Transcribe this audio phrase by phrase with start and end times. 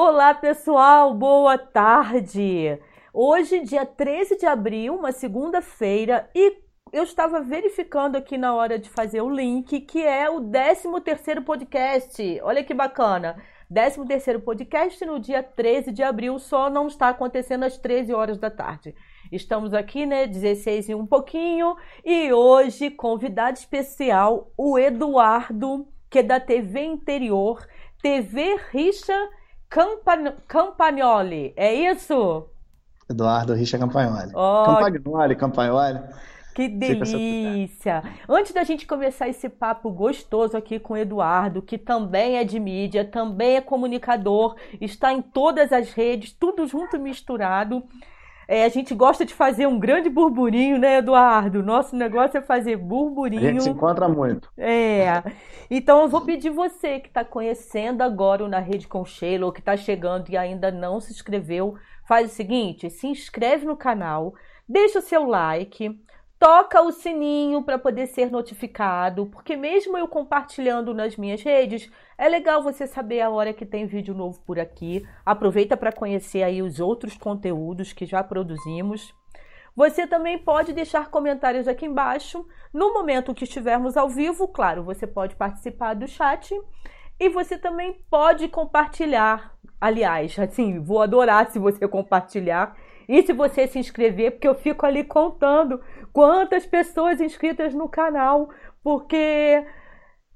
[0.00, 2.78] Olá, pessoal, boa tarde.
[3.12, 6.56] Hoje, dia 13 de abril, uma segunda-feira, e
[6.92, 12.22] eu estava verificando aqui na hora de fazer o link, que é o 13º podcast.
[12.44, 13.42] Olha que bacana.
[13.68, 18.52] 13º podcast no dia 13 de abril, só não está acontecendo às 13 horas da
[18.52, 18.94] tarde.
[19.32, 21.74] Estamos aqui, né, 16 e um pouquinho,
[22.04, 27.66] e hoje convidado especial, o Eduardo, que é da TV Interior,
[28.00, 29.28] TV Richa
[29.68, 32.48] Campan Campagnoli, é isso?
[33.08, 34.32] Eduardo Richa Campagnoli.
[34.34, 36.00] Oh, Campagnoli, Campagnoli.
[36.54, 38.02] Que delícia!
[38.28, 42.58] Antes da gente começar esse papo gostoso aqui com o Eduardo, que também é de
[42.58, 47.84] mídia, também é comunicador, está em todas as redes, tudo junto e misturado.
[48.50, 51.62] É, a gente gosta de fazer um grande burburinho, né, Eduardo?
[51.62, 53.42] Nosso negócio é fazer burburinho.
[53.42, 54.50] A gente se encontra muito.
[54.56, 55.22] É.
[55.70, 59.52] Então eu vou pedir você que está conhecendo agora o Na Rede com Sheila, ou
[59.52, 61.74] que está chegando e ainda não se inscreveu,
[62.06, 64.32] faz o seguinte: se inscreve no canal,
[64.66, 66.00] deixa o seu like,
[66.38, 72.28] toca o sininho para poder ser notificado, porque mesmo eu compartilhando nas minhas redes, é
[72.28, 75.06] legal você saber a hora que tem vídeo novo por aqui.
[75.26, 79.12] Aproveita para conhecer aí os outros conteúdos que já produzimos.
[79.74, 82.46] Você também pode deixar comentários aqui embaixo.
[82.72, 86.52] No momento que estivermos ao vivo, claro, você pode participar do chat
[87.20, 89.56] e você também pode compartilhar.
[89.80, 92.76] Aliás, assim, vou adorar se você compartilhar
[93.08, 95.80] e se você se inscrever, porque eu fico ali contando
[96.12, 98.50] quantas pessoas inscritas no canal,
[98.82, 99.64] porque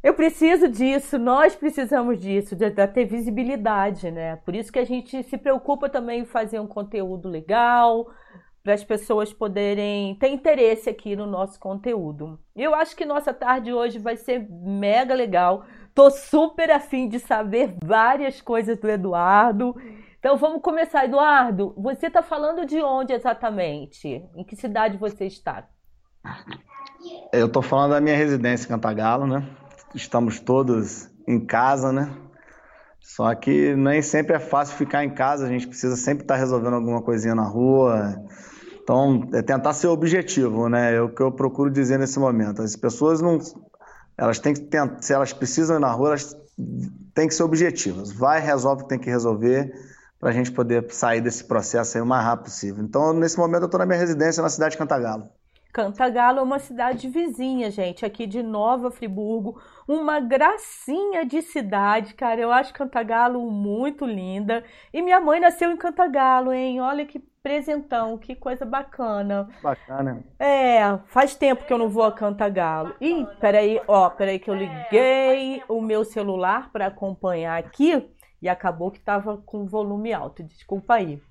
[0.03, 4.37] eu preciso disso, nós precisamos disso, de, de, ter visibilidade, né?
[4.37, 8.11] Por isso que a gente se preocupa também em fazer um conteúdo legal,
[8.62, 12.39] para as pessoas poderem ter interesse aqui no nosso conteúdo.
[12.55, 15.65] Eu acho que nossa tarde hoje vai ser mega legal.
[15.95, 19.75] Tô super afim de saber várias coisas do Eduardo.
[20.23, 21.75] Então vamos começar, Eduardo.
[21.77, 24.25] Você está falando de onde exatamente?
[24.37, 25.67] Em que cidade você está?
[27.33, 29.44] Eu estou falando da minha residência em Cantagalo, né?
[29.93, 32.09] Estamos todos em casa, né?
[33.00, 36.41] Só que nem sempre é fácil ficar em casa, a gente precisa sempre estar tá
[36.41, 38.15] resolvendo alguma coisinha na rua.
[38.81, 40.94] Então, é tentar ser objetivo, né?
[40.94, 42.62] É o que eu procuro dizer nesse momento.
[42.62, 43.41] As pessoas não.
[44.16, 46.37] Elas têm que tentar, se elas precisam ir na rua, elas
[47.12, 48.12] têm que ser objetivas.
[48.12, 49.72] Vai, resolve o que tem que resolver
[50.22, 52.84] para a gente poder sair desse processo aí o mais rápido possível.
[52.84, 55.28] Então, nesse momento, eu estou na minha residência na cidade de Cantagalo.
[55.72, 59.61] Cantagalo é uma cidade vizinha, gente, aqui de Nova Friburgo.
[59.88, 62.41] Uma gracinha de cidade, cara.
[62.41, 64.62] Eu acho Cantagalo muito linda.
[64.93, 66.81] E minha mãe nasceu em Cantagalo, hein?
[66.81, 69.49] Olha que presentão, que coisa bacana.
[69.61, 70.22] Bacana.
[70.38, 72.94] É, faz tempo que eu não vou a Cantagalo.
[73.00, 78.09] Ih, peraí, ó, peraí que eu liguei o meu celular para acompanhar aqui
[78.42, 80.42] e acabou que estava com volume alto.
[80.42, 81.22] Desculpa aí.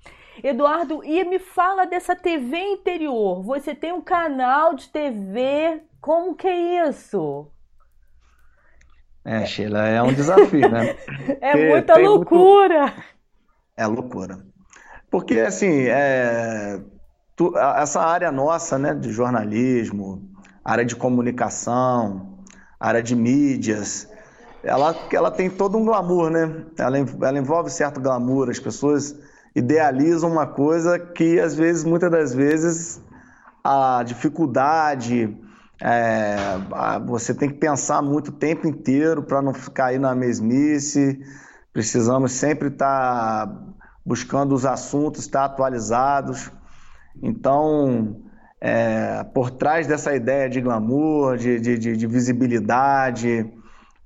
[0.42, 3.42] Eduardo, e me fala dessa TV interior.
[3.42, 7.46] Você tem um canal de TV, como que é isso?
[9.24, 10.96] É, Sheila, é um desafio, né?
[11.40, 12.80] é Porque muita loucura.
[12.80, 13.02] Muito...
[13.76, 14.38] É loucura.
[15.10, 16.80] Porque, assim, é...
[17.36, 17.56] Tu...
[17.58, 20.30] essa área nossa, né, de jornalismo,
[20.64, 22.38] área de comunicação,
[22.80, 24.11] área de mídias,
[24.62, 26.64] ela, ela tem todo um glamour, né?
[26.78, 29.16] Ela, ela envolve certo glamour, as pessoas
[29.54, 33.00] idealizam uma coisa que às vezes, muitas das vezes,
[33.62, 35.36] a dificuldade,
[35.80, 36.36] é,
[37.04, 41.20] você tem que pensar muito o tempo inteiro para não cair na mesmice.
[41.72, 43.62] Precisamos sempre estar tá
[44.04, 46.50] buscando os assuntos, estar tá atualizados.
[47.20, 48.16] Então,
[48.60, 53.52] é, por trás dessa ideia de glamour, de, de, de, de visibilidade,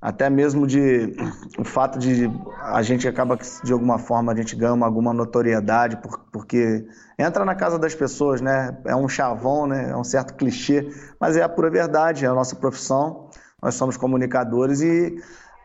[0.01, 1.15] até mesmo de
[1.57, 2.29] o fato de
[2.61, 6.87] a gente acaba de alguma forma a gente ganha alguma notoriedade por, porque
[7.17, 8.77] entra na casa das pessoas, né?
[8.85, 9.89] É um chavão, né?
[9.89, 10.87] É um certo clichê,
[11.19, 13.29] mas é a pura verdade, é a nossa profissão.
[13.61, 15.17] Nós somos comunicadores e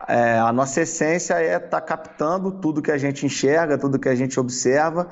[0.08, 4.08] é, a nossa essência é estar tá captando tudo que a gente enxerga, tudo que
[4.08, 5.08] a gente observa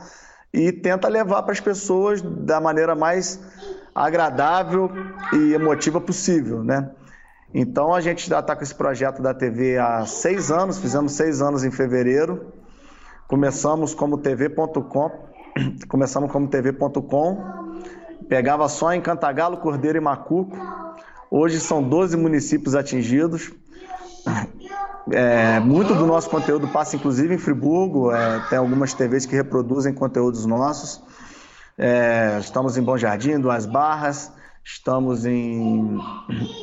[0.52, 3.38] e tenta levar para as pessoas da maneira mais
[3.94, 4.90] agradável
[5.32, 6.90] e emotiva possível, né?
[7.52, 11.43] Então a gente já está com esse projeto da TV há seis anos, fizemos seis
[11.43, 12.52] anos em fevereiro.
[13.26, 15.11] Começamos como TV.com,
[15.88, 17.75] começamos como TV.com,
[18.29, 20.56] pegava só em Cantagalo, Cordeiro e Macuco.
[21.31, 23.53] Hoje são 12 municípios atingidos.
[25.12, 29.93] É, muito do nosso conteúdo passa inclusive em Friburgo, é, tem algumas TVs que reproduzem
[29.93, 31.03] conteúdos nossos.
[31.76, 34.31] É, estamos em Bom Jardim, Duas Barras,
[34.62, 35.99] Estamos em,
[36.29, 36.59] em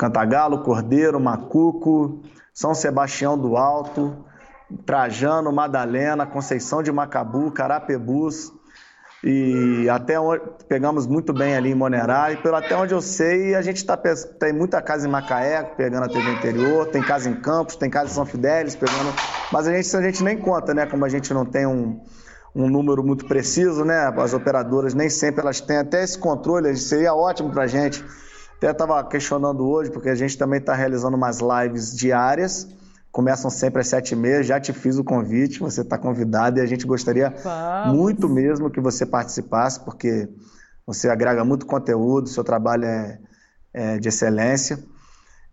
[0.00, 2.22] Cantagalo, Cordeiro, Macuco,
[2.54, 4.24] São Sebastião do Alto,
[4.86, 8.50] Trajano, Madalena, Conceição de Macabu, Carapebus,
[9.22, 13.54] e até onde, pegamos muito bem ali em Monerá, e pelo até onde eu sei,
[13.54, 17.34] a gente tá, tem muita casa em Macaé, pegando a TV interior, tem casa em
[17.34, 19.12] Campos, tem casa em São Fidélis, pegando,
[19.52, 22.00] mas a gente, a gente nem conta, né, como a gente não tem um,
[22.54, 27.14] um número muito preciso, né, as operadoras nem sempre elas têm até esse controle, seria
[27.14, 28.02] ótimo pra gente,
[28.60, 32.68] até estava questionando hoje, porque a gente também está realizando umas lives diárias,
[33.10, 34.42] começam sempre às sete e meia.
[34.42, 37.96] Já te fiz o convite, você está convidado e a gente gostaria Vamos.
[37.96, 40.28] muito mesmo que você participasse, porque
[40.86, 43.18] você agrega muito conteúdo, seu trabalho é,
[43.72, 44.78] é de excelência.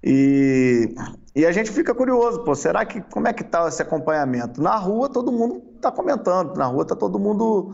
[0.04, 0.94] E,
[1.34, 4.62] e a gente fica curioso, pô, será que como é que tá esse acompanhamento?
[4.62, 7.74] Na rua todo mundo está comentando, na rua está todo mundo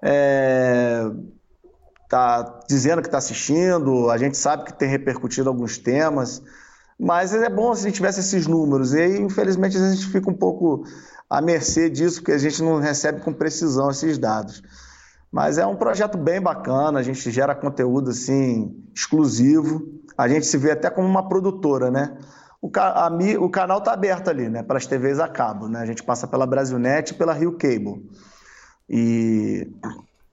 [0.00, 1.10] é,
[2.12, 6.42] tá dizendo que está assistindo, a gente sabe que tem repercutido alguns temas.
[7.00, 8.92] Mas é bom se a gente tivesse esses números.
[8.92, 10.84] E aí, infelizmente, a gente fica um pouco
[11.28, 14.62] à mercê disso, porque a gente não recebe com precisão esses dados.
[15.32, 19.82] Mas é um projeto bem bacana, a gente gera conteúdo assim exclusivo.
[20.16, 22.18] A gente se vê até como uma produtora, né?
[22.60, 23.10] O, a,
[23.40, 24.62] o canal está aberto ali, né?
[24.62, 25.80] Para as TVs a cabo, né?
[25.80, 28.06] A gente passa pela Brasilnet e pela Rio Cable.
[28.86, 29.72] E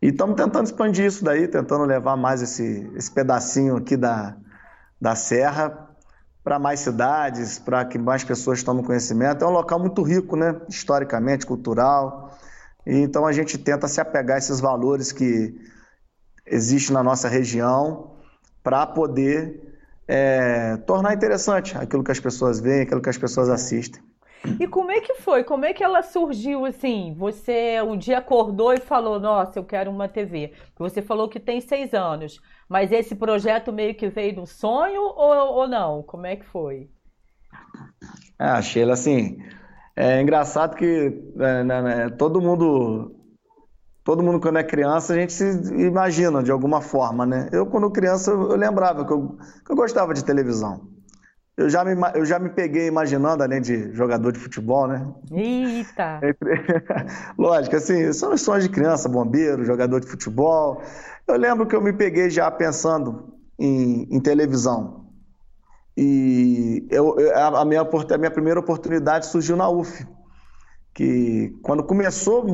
[0.07, 4.37] estamos tentando expandir isso daí, tentando levar mais esse, esse pedacinho aqui da,
[4.99, 5.89] da serra
[6.43, 9.43] para mais cidades, para que mais pessoas tomem conhecimento.
[9.43, 10.59] É um local muito rico, né?
[10.69, 12.37] historicamente, cultural.
[12.85, 15.53] E, então a gente tenta se apegar a esses valores que
[16.45, 18.15] existem na nossa região
[18.63, 24.01] para poder é, tornar interessante aquilo que as pessoas veem, aquilo que as pessoas assistem.
[24.59, 25.43] E como é que foi?
[25.43, 27.13] Como é que ela surgiu assim?
[27.17, 30.53] Você um dia acordou e falou: Nossa, eu quero uma TV.
[30.77, 35.33] Você falou que tem seis anos, mas esse projeto meio que veio do sonho ou,
[35.55, 36.01] ou não?
[36.03, 36.89] Como é que foi?
[38.37, 39.37] Ah, Sheila, assim,
[39.95, 43.13] é engraçado que é, né, né, todo mundo,
[44.03, 45.43] todo mundo quando é criança a gente se
[45.73, 47.49] imagina de alguma forma, né?
[47.51, 50.98] Eu quando criança eu lembrava que eu, que eu gostava de televisão
[51.59, 55.05] eu já me, eu já me peguei imaginando, além de jogador de futebol, né?
[55.29, 56.21] Eita!
[57.37, 60.81] Lógico, assim, são os sonhos de criança, bombeiro, jogador de futebol.
[61.27, 65.05] Eu lembro que eu me peguei já pensando em, em televisão.
[65.97, 70.07] E eu, a, minha, a minha primeira oportunidade surgiu na UF.
[70.93, 72.45] Que quando começou,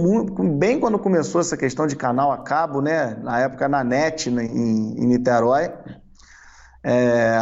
[0.58, 3.16] bem quando começou essa questão de canal a cabo, né?
[3.22, 5.72] Na época na NET, né, em, em Niterói,
[6.84, 7.38] é,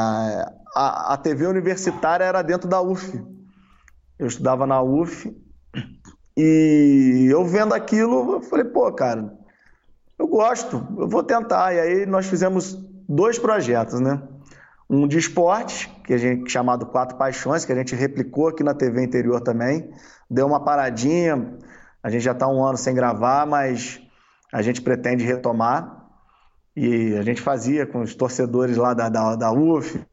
[0.73, 3.21] a, a TV universitária era dentro da UF.
[4.17, 5.35] Eu estudava na UF
[6.35, 9.37] e eu vendo aquilo, eu falei, pô, cara,
[10.17, 11.73] eu gosto, eu vou tentar.
[11.73, 12.75] E aí nós fizemos
[13.07, 14.21] dois projetos, né?
[14.89, 18.73] Um de esportes, que a gente chamado Quatro Paixões, que a gente replicou aqui na
[18.73, 19.91] TV interior também.
[20.29, 21.57] Deu uma paradinha,
[22.01, 24.01] a gente já está um ano sem gravar, mas
[24.51, 26.03] a gente pretende retomar.
[26.75, 30.03] E a gente fazia com os torcedores lá da, da, da UF,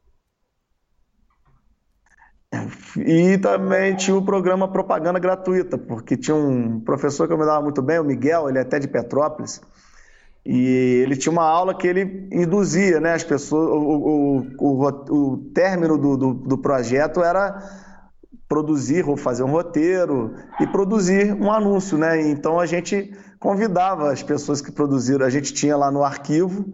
[2.97, 7.61] e também tinha o programa Propaganda Gratuita, porque tinha um professor que eu me dava
[7.61, 9.61] muito bem, o Miguel, ele é até de Petrópolis,
[10.45, 13.69] e ele tinha uma aula que ele induzia né, as pessoas.
[13.69, 17.61] O, o, o, o término do, do, do, projeto era
[18.49, 21.95] produzir ou fazer um roteiro e produzir um anúncio.
[21.95, 22.29] Né?
[22.31, 26.65] Então a gente convidava as pessoas que produziram, a gente tinha lá no arquivo,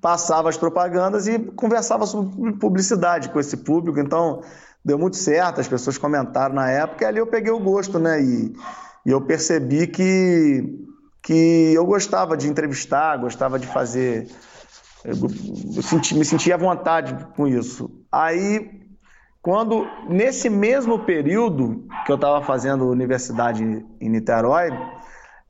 [0.00, 3.98] passava as propagandas e conversava sobre publicidade com esse público.
[3.98, 4.40] Então
[4.86, 8.22] deu muito certo, as pessoas comentaram na época, e ali eu peguei o gosto, né?
[8.22, 8.52] E,
[9.04, 10.64] e eu percebi que,
[11.20, 14.28] que eu gostava de entrevistar, gostava de fazer.
[15.04, 17.90] Eu senti, me sentia à vontade com isso.
[18.12, 18.80] Aí,
[19.42, 23.64] quando, nesse mesmo período que eu estava fazendo universidade
[24.00, 24.70] em Niterói,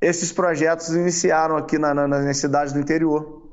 [0.00, 3.50] esses projetos iniciaram aqui na, na, nas cidades do interior.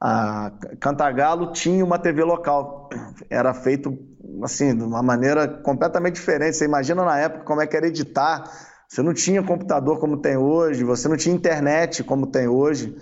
[0.00, 0.50] A
[0.80, 2.88] Cantagalo tinha uma TV local,
[3.28, 3.98] era feito
[4.42, 6.56] assim, de uma maneira completamente diferente.
[6.56, 8.44] Você imagina na época como é que era editar.
[8.88, 12.96] Você não tinha computador como tem hoje, você não tinha internet como tem hoje.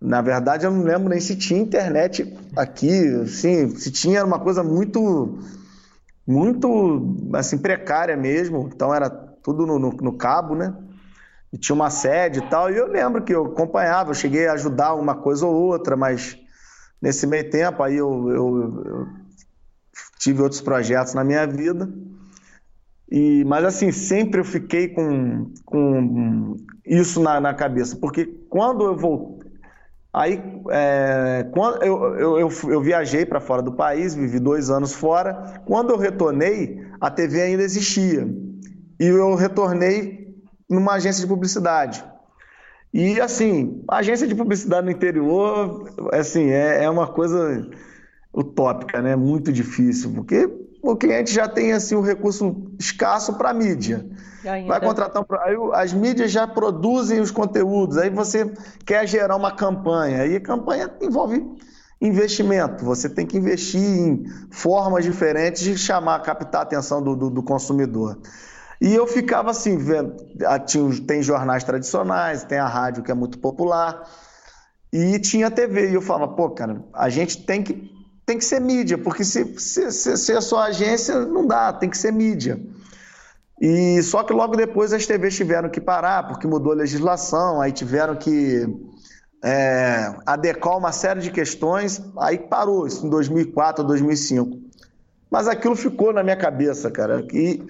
[0.00, 4.40] Na verdade, eu não lembro nem se tinha internet aqui, assim, se tinha era uma
[4.40, 5.38] coisa muito,
[6.26, 8.70] muito, assim, precária mesmo.
[8.72, 10.74] Então era tudo no, no, no cabo, né?
[11.52, 12.70] E tinha uma sede e tal.
[12.70, 16.36] E eu lembro que eu acompanhava, eu cheguei a ajudar uma coisa ou outra, mas
[17.00, 19.21] nesse meio tempo aí eu, eu, eu
[20.22, 21.92] tive outros projetos na minha vida.
[23.10, 28.96] E, mas assim, sempre eu fiquei com, com isso na, na cabeça, porque quando eu
[28.96, 29.50] voltei.
[30.14, 34.92] Aí, é, quando eu, eu, eu, eu viajei para fora do país, vivi dois anos
[34.92, 35.60] fora.
[35.64, 38.28] Quando eu retornei, a TV ainda existia.
[39.00, 40.28] e eu retornei
[40.68, 42.04] numa agência de publicidade.
[42.92, 47.66] E assim, agência de publicidade no interior, assim, é, é uma coisa
[48.32, 49.14] utópica, né?
[49.14, 50.48] Muito difícil, porque
[50.82, 54.06] o cliente já tem assim um recurso escasso para mídia.
[54.66, 58.52] Vai contratar um, aí as mídias já produzem os conteúdos, aí você
[58.84, 61.44] quer gerar uma campanha, e a campanha envolve
[62.00, 62.84] investimento.
[62.84, 67.42] Você tem que investir em formas diferentes de chamar, captar a atenção do, do, do
[67.42, 68.18] consumidor.
[68.80, 73.38] E eu ficava assim, vendo, ah, tem jornais tradicionais, tem a rádio que é muito
[73.38, 74.02] popular,
[74.92, 75.90] e tinha a TV.
[75.90, 77.88] E eu falava, pô, cara, a gente tem que,
[78.24, 81.90] tem que ser mídia, porque se, se, se, se é só agência, não dá, tem
[81.90, 82.60] que ser mídia.
[83.60, 87.72] E só que logo depois as TVs tiveram que parar, porque mudou a legislação, aí
[87.72, 88.66] tiveram que
[89.44, 94.58] é, adequar uma série de questões, aí parou, isso em 2004, 2005.
[95.30, 97.26] Mas aquilo ficou na minha cabeça, cara.
[97.32, 97.64] E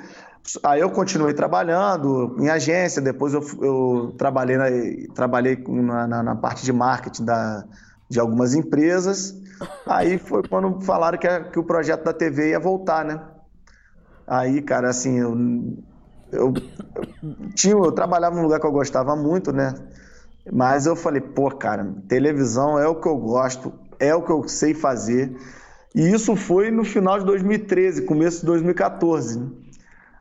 [0.64, 4.64] Aí eu continuei trabalhando em agência, depois eu, eu trabalhei, na,
[5.14, 7.64] trabalhei na, na, na, parte de marketing da,
[8.08, 9.34] de algumas empresas.
[9.86, 13.20] Aí foi quando falaram que, a, que o projeto da TV ia voltar, né?
[14.26, 15.36] Aí, cara, assim, eu,
[16.32, 16.54] eu,
[16.94, 19.74] eu, tinha, eu trabalhava num lugar que eu gostava muito, né?
[20.50, 24.46] Mas eu falei, pô, cara, televisão é o que eu gosto, é o que eu
[24.48, 25.36] sei fazer.
[25.94, 29.38] E isso foi no final de 2013, começo de 2014.
[29.38, 29.46] Né?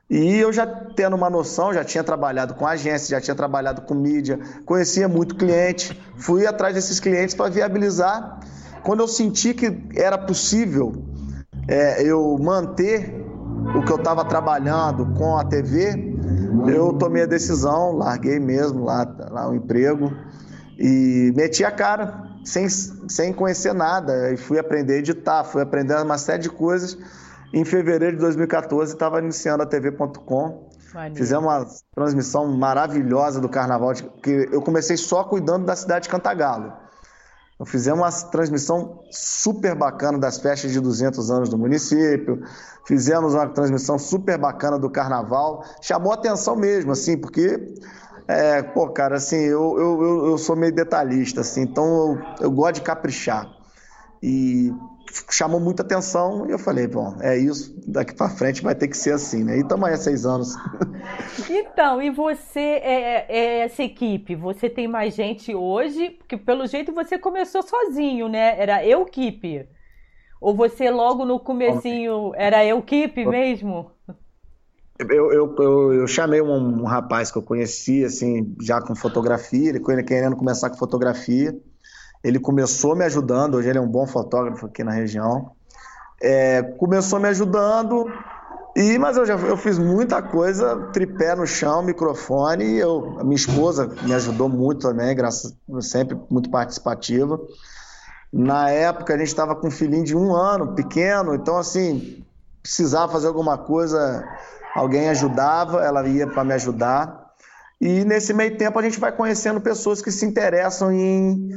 [0.10, 3.94] E eu já tendo uma noção, já tinha trabalhado com agência, já tinha trabalhado com
[3.94, 8.42] mídia, conhecia muito cliente, fui atrás desses clientes para viabilizar.
[8.84, 10.94] Quando eu senti que era possível
[11.68, 13.24] é, eu manter
[13.76, 16.18] o que eu estava trabalhando com a TV,
[16.68, 20.12] eu tomei a decisão, larguei mesmo lá, lá o emprego
[20.78, 24.32] e meti a cara, sem, sem conhecer nada.
[24.34, 26.98] E fui aprender a editar, fui aprendendo uma série de coisas
[27.54, 30.70] em fevereiro de 2014, estava iniciando a TV.com.
[31.16, 36.74] Fizemos uma transmissão maravilhosa do carnaval, que eu comecei só cuidando da cidade de Cantagalo.
[37.62, 42.42] Então, fizemos uma transmissão super bacana das festas de 200 anos do município,
[42.88, 47.76] fizemos uma transmissão super bacana do carnaval, chamou atenção mesmo, assim, porque,
[48.28, 51.86] é, pô, cara, assim, eu, eu, eu sou meio detalhista, assim, então
[52.40, 53.48] eu, eu gosto de caprichar.
[54.24, 54.74] E
[55.30, 58.98] chamou muita atenção e eu falei, bom, é isso, daqui para frente vai ter que
[58.98, 59.58] ser assim, né?
[59.58, 60.56] E estamos aí há seis anos.
[61.50, 66.12] Então, e você, é, é, é, essa equipe, você tem mais gente hoje?
[66.12, 68.60] Porque pelo jeito você começou sozinho, né?
[68.60, 69.68] Era eu equipe.
[70.40, 73.92] Ou você logo no comecinho era eu equipe mesmo?
[75.00, 79.70] Eu, eu, eu, eu, chamei um, um rapaz que eu conhecia, assim, já com fotografia,
[79.70, 81.60] ele querendo começar com fotografia.
[82.24, 85.52] Ele começou me ajudando, hoje ele é um bom fotógrafo aqui na região.
[86.22, 88.06] É, começou me ajudando,
[88.76, 93.24] e mas eu já eu fiz muita coisa, tripé no chão, microfone, e eu, a
[93.24, 97.40] minha esposa me ajudou muito também, graças sempre muito participativa.
[98.32, 102.24] Na época a gente estava com um filhinho de um ano, pequeno, então assim
[102.62, 104.24] precisava fazer alguma coisa,
[104.76, 107.20] alguém ajudava, ela ia para me ajudar.
[107.82, 111.50] E nesse meio tempo a gente vai conhecendo pessoas que se interessam em,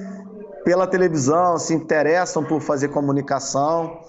[0.64, 4.00] pela televisão, se interessam por fazer comunicação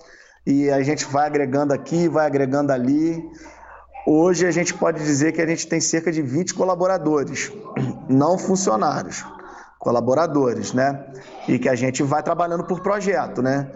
[0.46, 3.24] e a gente vai agregando aqui, vai agregando ali.
[4.08, 7.52] Hoje a gente pode dizer que a gente tem cerca de 20 colaboradores,
[8.08, 9.26] não funcionários,
[9.80, 11.06] colaboradores, né?
[11.48, 13.72] E que a gente vai trabalhando por projeto, né?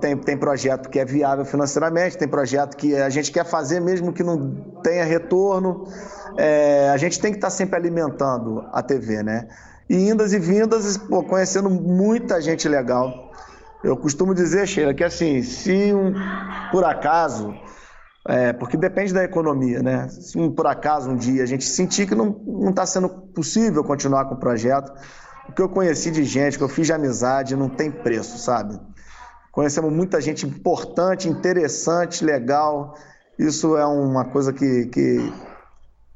[0.00, 4.12] Tem, tem projeto que é viável financeiramente, tem projeto que a gente quer fazer mesmo
[4.12, 4.50] que não
[4.82, 5.86] tenha retorno.
[6.36, 9.48] É, a gente tem que estar sempre alimentando a TV, né?
[9.88, 13.32] E indas e vindas, pô, conhecendo muita gente legal.
[13.82, 16.14] Eu costumo dizer, Sheila, que assim, se um,
[16.70, 17.54] por acaso,
[18.26, 20.08] é, porque depende da economia, né?
[20.08, 24.24] Se um, por acaso um dia a gente sentir que não está sendo possível continuar
[24.24, 24.90] com o projeto,
[25.48, 28.80] o que eu conheci de gente, que eu fiz de amizade, não tem preço, sabe?
[29.52, 32.94] Conhecemos muita gente importante, interessante, legal.
[33.38, 35.32] Isso é uma coisa que, que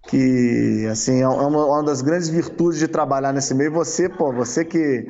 [0.07, 3.73] que assim é uma, uma, das grandes virtudes de trabalhar nesse meio.
[3.73, 5.07] Você, pô, você que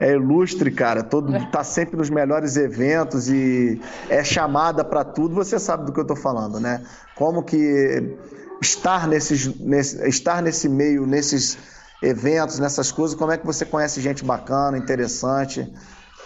[0.00, 5.34] é ilustre, cara, todo tá sempre nos melhores eventos e é chamada para tudo.
[5.34, 6.82] Você sabe do que eu tô falando, né?
[7.14, 8.16] Como que
[8.60, 11.56] estar nesses, nesse, estar nesse meio, nesses
[12.02, 15.72] eventos, nessas coisas, como é que você conhece gente bacana, interessante?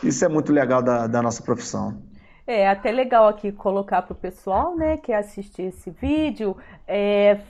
[0.02, 1.98] Isso é muito legal da, da nossa profissão.
[2.46, 7.40] É até legal aqui colocar para o pessoal, né, que assistir esse vídeo, é,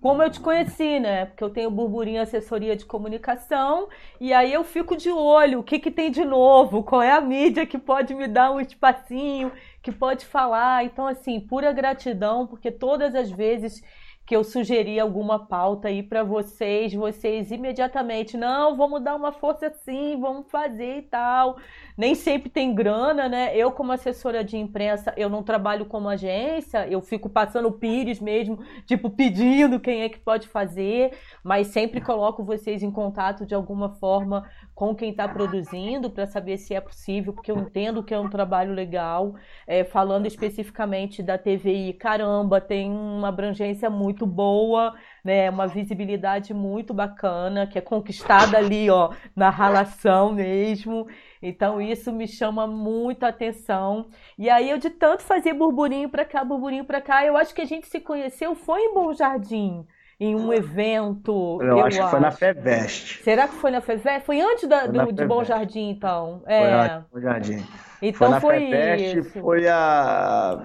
[0.00, 1.26] como eu te conheci, né?
[1.26, 3.88] Porque eu tenho burburinho assessoria de comunicação
[4.20, 7.20] e aí eu fico de olho, o que, que tem de novo, qual é a
[7.20, 9.52] mídia que pode me dar um espacinho,
[9.82, 10.84] que pode falar.
[10.84, 13.82] Então, assim, pura gratidão, porque todas as vezes
[14.28, 19.68] que eu sugeri alguma pauta aí para vocês, vocês imediatamente, não, vamos dar uma força
[19.68, 21.56] assim, vamos fazer e tal.
[21.96, 23.56] Nem sempre tem grana, né?
[23.56, 28.58] Eu, como assessora de imprensa, eu não trabalho como agência, eu fico passando pires mesmo,
[28.84, 33.94] tipo, pedindo quem é que pode fazer, mas sempre coloco vocês em contato de alguma
[33.94, 34.46] forma
[34.78, 38.30] com quem está produzindo para saber se é possível, porque eu entendo que é um
[38.30, 39.34] trabalho legal.
[39.66, 44.94] É, falando especificamente da TVI, caramba, tem uma abrangência muito boa,
[45.24, 45.50] né?
[45.50, 51.08] Uma visibilidade muito bacana, que é conquistada ali, ó, na relação mesmo.
[51.42, 54.06] Então isso me chama muita atenção.
[54.38, 57.62] E aí eu de tanto fazer burburinho para cá, burburinho para cá, eu acho que
[57.62, 59.84] a gente se conheceu foi em Bom Jardim
[60.20, 61.58] em um evento.
[61.62, 63.22] Eu, eu acho, que foi na FEVEST.
[63.22, 64.26] Será que foi na FEVEST?
[64.26, 66.42] Foi antes da, do, de Bom Jardim, então.
[66.46, 67.02] É.
[67.10, 67.66] Foi Bom Jardim.
[68.02, 69.40] Então foi, na FEVEST, isso.
[69.40, 70.60] foi a.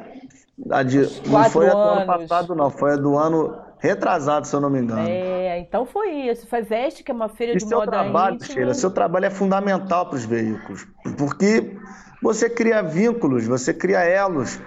[0.71, 2.69] a de, não foi a do ano passado, não.
[2.69, 5.07] Foi a do ano retrasado, se eu não me engano.
[5.07, 6.47] É, então foi isso.
[6.47, 8.53] Foi Veste, que é uma feira e de seu moda trabalho, íntima.
[8.53, 11.75] Sheila, seu trabalho é fundamental para os veículos, porque
[12.21, 14.57] você cria vínculos, você cria elos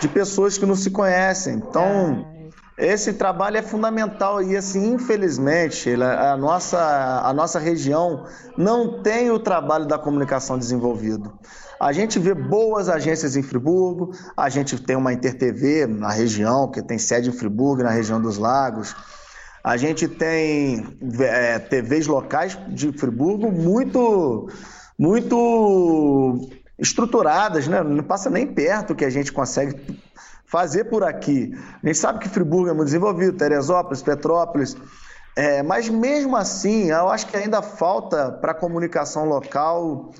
[0.00, 1.54] de pessoas que não se conhecem.
[1.54, 2.33] Então,
[2.76, 8.26] esse trabalho é fundamental e assim, infelizmente, a nossa, a nossa região
[8.58, 11.38] não tem o trabalho da comunicação desenvolvido.
[11.80, 16.82] A gente vê boas agências em Friburgo, a gente tem uma InterTV na região, que
[16.82, 18.94] tem sede em Friburgo, na região dos lagos.
[19.62, 24.48] A gente tem é, TVs locais de Friburgo muito,
[24.98, 27.82] muito estruturadas, né?
[27.82, 29.74] não passa nem perto que a gente consegue
[30.46, 31.52] fazer por aqui.
[31.82, 34.76] A gente sabe que Friburgo é muito desenvolvido, Teresópolis, Petrópolis,
[35.36, 40.12] é, mas mesmo assim, eu acho que ainda falta para a comunicação local.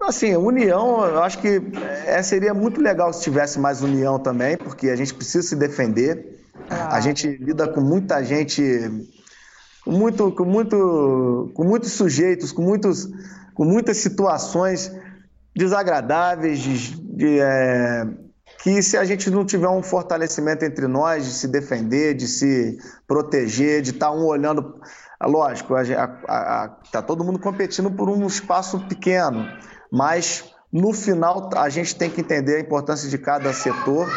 [0.00, 1.60] Assim, união, eu acho que
[2.06, 6.40] é, seria muito legal se tivesse mais união também, porque a gente precisa se defender.
[6.68, 6.96] Ah.
[6.96, 8.62] A gente lida com muita gente,
[9.84, 13.06] com, muito, com, muito, com muitos sujeitos, com, muitos,
[13.54, 14.90] com muitas situações
[15.54, 18.06] desagradáveis, de, de é,
[18.62, 22.78] que se a gente não tiver um fortalecimento entre nós, de se defender, de se
[23.08, 24.80] proteger, de estar tá um olhando.
[25.20, 29.46] Lógico, está todo mundo competindo por um espaço pequeno,
[29.90, 34.08] mas no final a gente tem que entender a importância de cada setor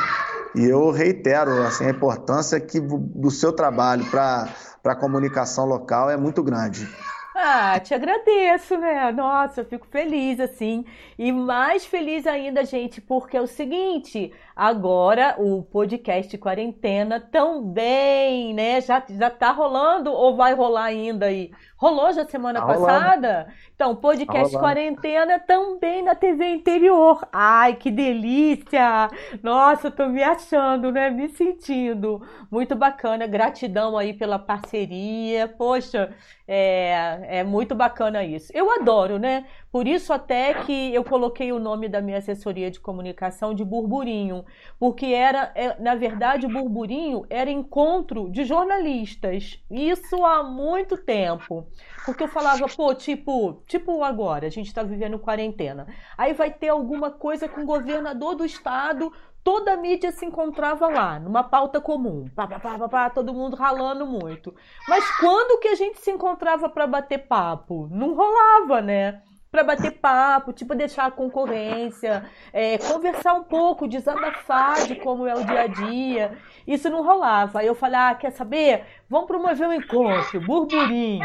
[0.55, 4.47] e eu reitero assim, a importância que do seu trabalho para
[4.84, 6.88] a comunicação local é muito grande.
[7.37, 9.11] Ah, te agradeço, né?
[9.11, 10.85] Nossa, eu fico feliz assim.
[11.17, 18.79] E mais feliz ainda, gente, porque é o seguinte: agora o podcast Quarentena também, né?
[18.79, 21.51] Já, já tá rolando ou vai rolar ainda aí?
[21.75, 23.47] Rolou já semana tá passada?
[23.75, 27.27] Então, podcast tá Quarentena também na TV Interior.
[27.33, 29.09] Ai, que delícia!
[29.43, 31.09] Nossa, eu tô me achando, né?
[31.09, 32.25] Me sentindo.
[32.49, 33.27] Muito bacana.
[33.27, 35.49] Gratidão aí pela parceria.
[35.49, 36.15] Poxa,
[36.47, 38.51] é, é muito bacana isso.
[38.55, 39.45] Eu adoro, né?
[39.75, 44.45] Por isso até que eu coloquei o nome da minha assessoria de comunicação de Burburinho,
[44.79, 49.61] porque era, é, na verdade, o Burburinho era encontro de jornalistas.
[49.69, 51.67] Isso há muito tempo.
[52.05, 55.85] Porque eu falava, pô, tipo, tipo agora, a gente está vivendo quarentena.
[56.17, 59.11] Aí vai ter alguma coisa com o governador do estado,
[59.43, 62.29] toda a mídia se encontrava lá, numa pauta comum.
[62.33, 64.55] Pá, pá, pá, pá, todo mundo ralando muito.
[64.88, 67.89] Mas quando que a gente se encontrava para bater papo?
[67.91, 69.21] Não rolava, né?
[69.55, 75.33] Para bater papo, tipo deixar a concorrência, é, conversar um pouco, desabafar de como é
[75.33, 76.37] o dia a dia.
[76.67, 77.59] Isso não rolava.
[77.59, 78.83] Aí eu falei, ah, quer saber?
[79.09, 81.23] Vamos promover um encontro, burburinho.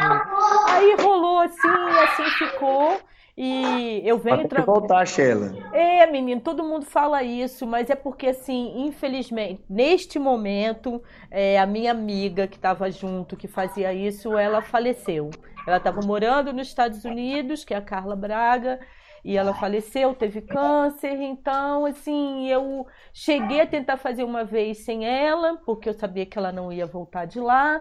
[0.68, 1.68] Aí rolou assim,
[2.04, 3.00] assim ficou.
[3.36, 4.46] E eu venho.
[4.46, 5.54] Pode voltar, Sheila.
[5.72, 11.64] É, menino, todo mundo fala isso, mas é porque, assim, infelizmente, neste momento, é, a
[11.64, 15.30] minha amiga que estava junto, que fazia isso, ela faleceu.
[15.66, 18.80] Ela estava morando nos Estados Unidos, que é a Carla Braga,
[19.24, 21.20] e ela faleceu, teve câncer.
[21.20, 26.38] Então, assim, eu cheguei a tentar fazer uma vez sem ela, porque eu sabia que
[26.38, 27.80] ela não ia voltar de lá.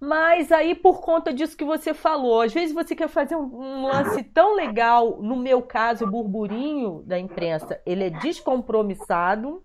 [0.00, 4.22] Mas aí, por conta disso que você falou, às vezes você quer fazer um, lance
[4.22, 9.64] tão legal, no meu caso, o burburinho da imprensa, ele é descompromissado.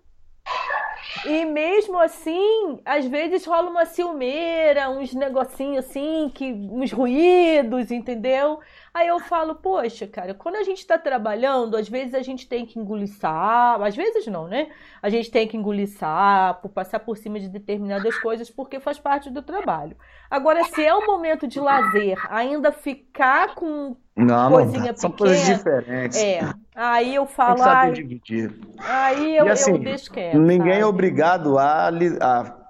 [1.24, 8.60] E mesmo assim, às vezes rola uma ciumeira, uns negocinhos assim, que, uns ruídos, entendeu?
[8.92, 12.66] Aí eu falo, poxa, cara, quando a gente está trabalhando, às vezes a gente tem
[12.66, 14.70] que engolir sapo, às vezes não, né?
[15.02, 19.30] A gente tem que engolir sapo, passar por cima de determinadas coisas, porque faz parte
[19.30, 19.96] do trabalho.
[20.30, 25.30] Agora, se é um momento de lazer, ainda ficar com não, coisinha não, são pequena,
[25.30, 26.18] coisas diferentes.
[26.18, 28.60] É, aí eu falo, tem que saber dividir.
[28.78, 30.38] Aí eu, e assim, eu deixo quieto.
[30.38, 30.82] Ninguém sabe?
[30.82, 32.64] é obrigado a, a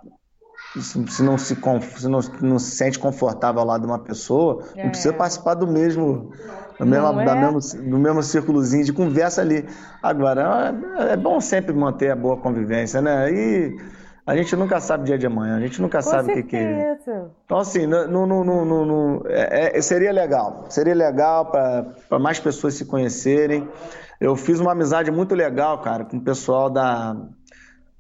[0.80, 4.82] se não se, se não, não, se sente confortável ao lado de uma pessoa, é.
[4.82, 6.32] não precisa participar do mesmo,
[6.78, 7.24] do mesmo, é?
[7.24, 9.66] da mesmo, do mesmo círculozinho de conversa ali.
[10.02, 13.30] Agora, é, é bom sempre manter a boa convivência, né?
[13.30, 13.76] E
[14.26, 16.42] a gente nunca sabe o dia de amanhã, a gente nunca Com sabe o que,
[16.44, 16.96] que é.
[17.44, 22.84] Então, assim, no, no, no, é, é, seria legal, seria legal para mais pessoas se
[22.84, 23.68] conhecerem.
[24.20, 27.16] Eu fiz uma amizade muito legal, cara, com o pessoal da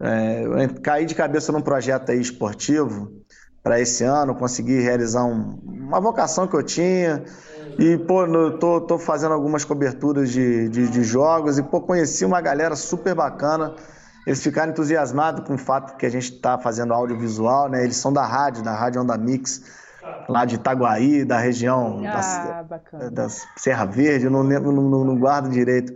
[0.00, 3.12] é, caí de cabeça num projeto aí esportivo
[3.62, 7.24] para esse ano, consegui realizar um, uma vocação que eu tinha.
[7.78, 12.24] E, pô, no, tô, tô fazendo algumas coberturas de, de, de, jogos e, pô, conheci
[12.24, 13.74] uma galera super bacana.
[14.26, 17.84] Eles ficaram entusiasmados com o fato que a gente está fazendo audiovisual, né?
[17.84, 19.62] Eles são da rádio, da Rádio Onda Mix,
[20.28, 25.94] lá de Itaguaí, da região ah, da, da, Serra Verde, não, não, não guardo direito.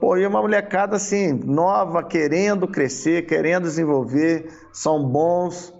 [0.00, 5.72] Pô, e uma molecada assim, nova, querendo crescer, querendo desenvolver, são bons.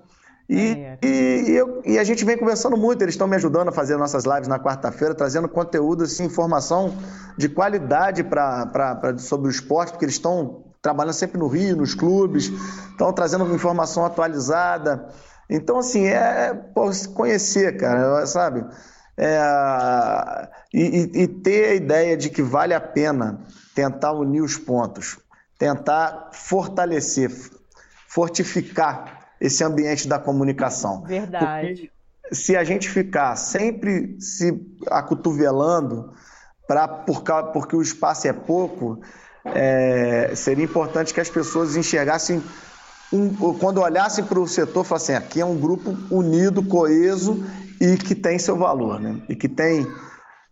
[0.48, 0.98] E, é.
[1.02, 4.24] e, eu, e, a gente vem conversando muito, eles estão me ajudando a fazer nossas
[4.24, 6.94] lives na quarta-feira, trazendo conteúdo, assim, informação
[7.36, 11.76] de qualidade pra, pra, pra, sobre o esporte, porque eles estão trabalhando sempre no Rio,
[11.76, 12.46] nos clubes,
[12.90, 15.08] estão trazendo informação atualizada.
[15.48, 18.64] Então, assim, é pô, se conhecer, cara, sabe?
[19.16, 23.40] É, e, e ter a ideia de que vale a pena
[23.74, 25.18] tentar unir os pontos,
[25.58, 27.30] tentar fortalecer,
[28.08, 31.02] fortificar esse ambiente da comunicação.
[31.02, 31.90] Verdade.
[32.22, 34.58] Porque se a gente ficar sempre se
[34.90, 36.12] acotovelando
[36.66, 39.00] para por, porque o espaço é pouco,
[39.44, 42.42] é, seria importante que as pessoas enxergassem
[43.60, 47.44] quando olhassem para o setor, falassem, aqui é um grupo unido, coeso
[47.78, 49.20] e que tem seu valor, né?
[49.28, 49.86] E que tem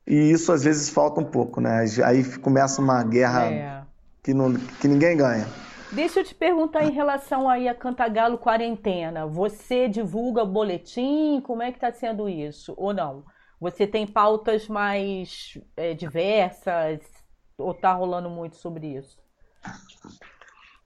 [0.06, 1.84] e isso às vezes falta um pouco, né?
[2.04, 3.82] Aí começa uma guerra é.
[4.22, 5.46] que, não, que ninguém ganha.
[5.92, 9.26] Deixa eu te perguntar em relação aí a Cantagalo quarentena.
[9.26, 11.40] Você divulga boletim?
[11.40, 12.74] Como é que está sendo isso?
[12.76, 13.24] Ou não?
[13.60, 17.00] Você tem pautas mais é, diversas?
[17.60, 19.18] Ou está rolando muito sobre isso?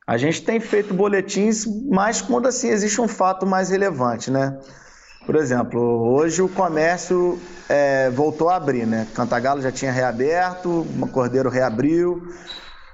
[0.07, 4.59] A gente tem feito boletins, mas quando assim existe um fato mais relevante, né?
[5.25, 9.07] Por exemplo, hoje o comércio é, voltou a abrir, né?
[9.15, 12.23] Cantagalo já tinha reaberto, Cordeiro reabriu.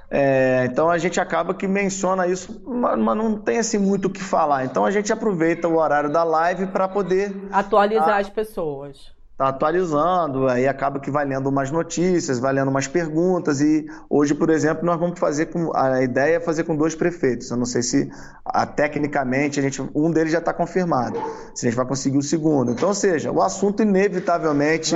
[0.08, 4.22] É, então a gente acaba que menciona isso, mas não tem assim muito o que
[4.22, 4.64] falar.
[4.64, 8.18] Então a gente aproveita o horário da live para poder atualizar a...
[8.18, 13.62] as pessoas está atualizando, aí acaba que vai lendo umas notícias, vai lendo umas perguntas
[13.62, 17.50] e hoje, por exemplo, nós vamos fazer com a ideia é fazer com dois prefeitos.
[17.50, 18.10] Eu não sei se
[18.44, 21.18] a, tecnicamente a gente um deles já está confirmado,
[21.54, 22.72] se a gente vai conseguir o segundo.
[22.72, 24.94] Então, ou seja, o assunto inevitavelmente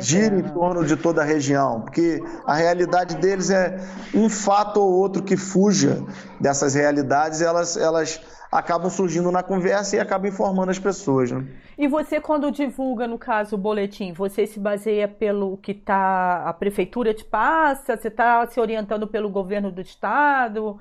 [0.00, 3.78] gira em torno de toda a região, porque a realidade deles é
[4.12, 6.02] um fato ou outro que fuja
[6.40, 11.30] dessas realidades, elas elas acabam surgindo na conversa e acabam informando as pessoas.
[11.30, 11.44] Né?
[11.76, 16.52] E você, quando divulga, no caso, o boletim, você se baseia pelo que tá, a
[16.52, 17.96] prefeitura te passa?
[17.96, 20.78] Você está se orientando pelo governo do estado?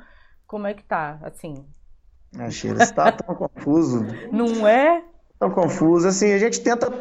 [0.48, 1.66] Como é que tá, assim?
[2.38, 4.06] Ah, Sheila, está tão confuso.
[4.32, 5.04] Não é?
[5.40, 6.08] Tão confuso.
[6.08, 6.92] Assim, a gente tenta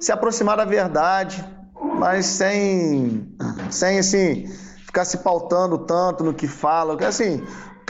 [0.00, 1.44] se aproximar da verdade,
[1.80, 3.34] mas sem,
[3.70, 4.46] sem assim,
[4.84, 6.96] ficar se pautando tanto no que fala.
[7.06, 7.44] Assim,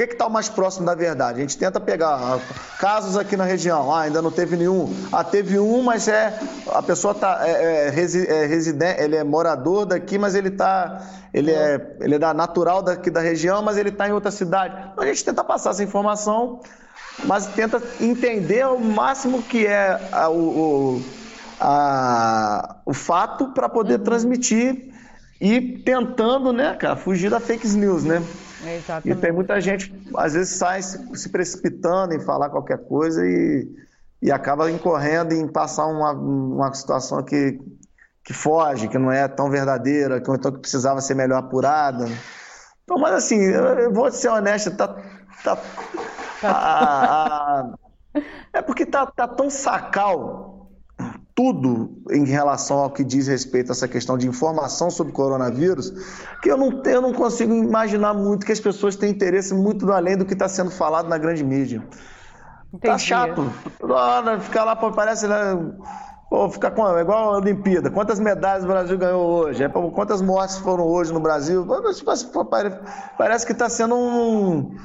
[0.06, 1.38] que está mais próximo da verdade?
[1.38, 2.40] A gente tenta pegar ah,
[2.78, 3.92] casos aqui na região.
[3.92, 4.94] Ah, ainda não teve nenhum.
[5.12, 6.38] Ah, teve um, mas é
[6.72, 11.50] a pessoa tá é, é, é residente, ele é morador daqui, mas ele tá ele
[11.50, 14.74] é ele é da natural daqui da região, mas ele está em outra cidade.
[14.92, 16.60] Então a gente tenta passar essa informação,
[17.24, 21.02] mas tenta entender o máximo que é a, o,
[21.60, 24.04] a, o fato para poder uhum.
[24.04, 24.92] transmitir
[25.40, 28.22] e tentando, né, cara, fugir da fake news, né?
[28.64, 29.18] Exatamente.
[29.18, 33.68] E tem muita gente, às vezes, sai se, se precipitando em falar qualquer coisa e,
[34.20, 37.58] e acaba incorrendo em passar uma, uma situação que,
[38.24, 42.06] que foge, que não é tão verdadeira, que então que precisava ser melhor apurada.
[42.84, 44.88] Então, mas assim, eu vou ser honesto, tá,
[45.44, 45.56] tá,
[46.40, 46.50] tá.
[46.50, 47.74] a, a,
[48.52, 50.57] é porque tá, tá tão sacal
[51.38, 55.92] tudo em relação ao que diz respeito a essa questão de informação sobre coronavírus,
[56.42, 60.16] que eu não, eu não consigo imaginar muito que as pessoas têm interesse muito além
[60.16, 61.78] do que está sendo falado na grande mídia.
[61.78, 62.86] Tá Entendi.
[62.88, 63.52] Tá chato.
[64.40, 65.28] Ficar lá, parece.
[65.28, 65.36] Né,
[66.28, 67.88] pô, ficar com, igual a Olimpíada.
[67.88, 69.62] Quantas medalhas o Brasil ganhou hoje?
[69.62, 71.64] É, quantas mortes foram hoje no Brasil?
[73.16, 74.76] Parece que está sendo um,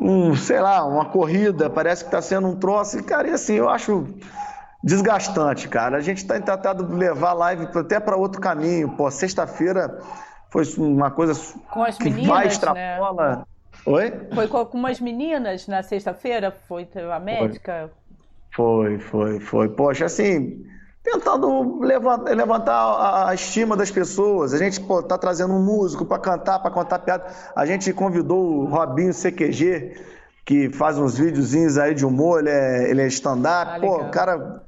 [0.00, 3.02] um, sei lá, uma corrida, parece que está sendo um troço.
[3.02, 4.06] Cara, e assim, eu acho
[4.82, 5.96] desgastante, cara.
[5.96, 8.90] A gente está tentando levar a live até para outro caminho.
[8.90, 9.98] Pô, sexta-feira
[10.50, 11.34] foi uma coisa
[11.70, 13.36] com as que meninas, vai extrapola.
[13.36, 13.44] Né?
[13.86, 14.12] Oi?
[14.34, 16.50] Foi com umas meninas na sexta-feira?
[16.66, 17.90] Foi a médica?
[18.54, 19.68] Foi, foi, foi.
[19.68, 20.64] Poxa, assim,
[21.02, 24.54] tentando levantar, levantar a estima das pessoas.
[24.54, 27.26] A gente pô, tá trazendo um músico para cantar, para contar piada.
[27.54, 29.94] A gente convidou o Robinho CQG,
[30.44, 33.72] que faz uns videozinhos aí de humor, ele é, ele é stand-up.
[33.76, 34.62] Ah, pô, o cara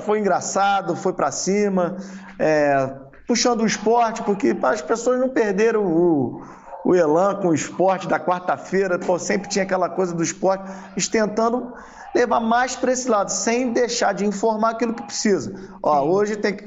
[0.00, 1.96] foi engraçado, foi para cima,
[2.38, 2.92] é,
[3.26, 6.42] puxando o esporte, porque as pessoas não perderam o,
[6.84, 10.64] o elan com o esporte da quarta-feira, sempre tinha aquela coisa do esporte,
[11.10, 11.72] tentando
[12.14, 15.54] levar mais para esse lado, sem deixar de informar aquilo que precisa.
[15.82, 16.64] Ó, hoje tem que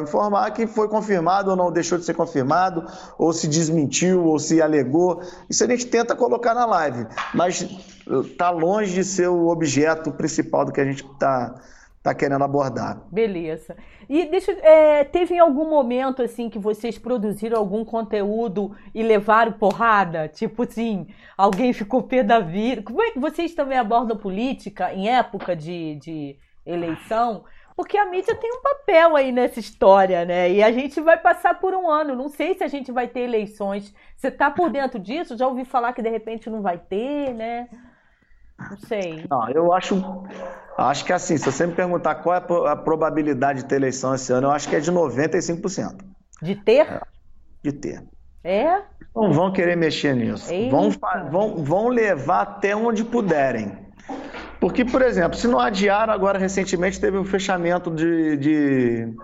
[0.00, 2.86] informar que foi confirmado ou não deixou de ser confirmado,
[3.18, 5.22] ou se desmentiu, ou se alegou.
[5.50, 7.66] Isso a gente tenta colocar na live, mas
[8.24, 11.54] está longe de ser o objeto principal do que a gente está
[12.02, 13.02] tá querendo abordar.
[13.10, 13.76] Beleza.
[14.08, 19.52] E deixa, é, teve em algum momento assim que vocês produziram algum conteúdo e levaram
[19.52, 20.28] porrada?
[20.28, 21.06] Tipo assim,
[21.36, 22.82] alguém ficou pé da vida.
[22.82, 27.44] Como é que vocês também abordam política em época de, de eleição?
[27.78, 30.50] Porque a mídia tem um papel aí nessa história, né?
[30.50, 32.16] E a gente vai passar por um ano.
[32.16, 33.94] Não sei se a gente vai ter eleições.
[34.16, 35.36] Você tá por dentro disso?
[35.36, 37.68] Já ouvi falar que de repente não vai ter, né?
[38.58, 39.24] Não sei.
[39.30, 39.94] Não, eu acho,
[40.84, 44.32] acho que assim, se você me perguntar qual é a probabilidade de ter eleição esse
[44.32, 45.96] ano, eu acho que é de 95%.
[46.42, 46.86] De ter?
[46.86, 47.00] É,
[47.62, 48.04] de ter.
[48.44, 48.82] É?
[49.14, 50.48] Não vão querer mexer nisso.
[50.70, 50.90] Vão,
[51.30, 53.88] vão, vão levar até onde puderem.
[54.60, 59.14] Porque, por exemplo, se não adiaram, agora recentemente teve um fechamento de, de,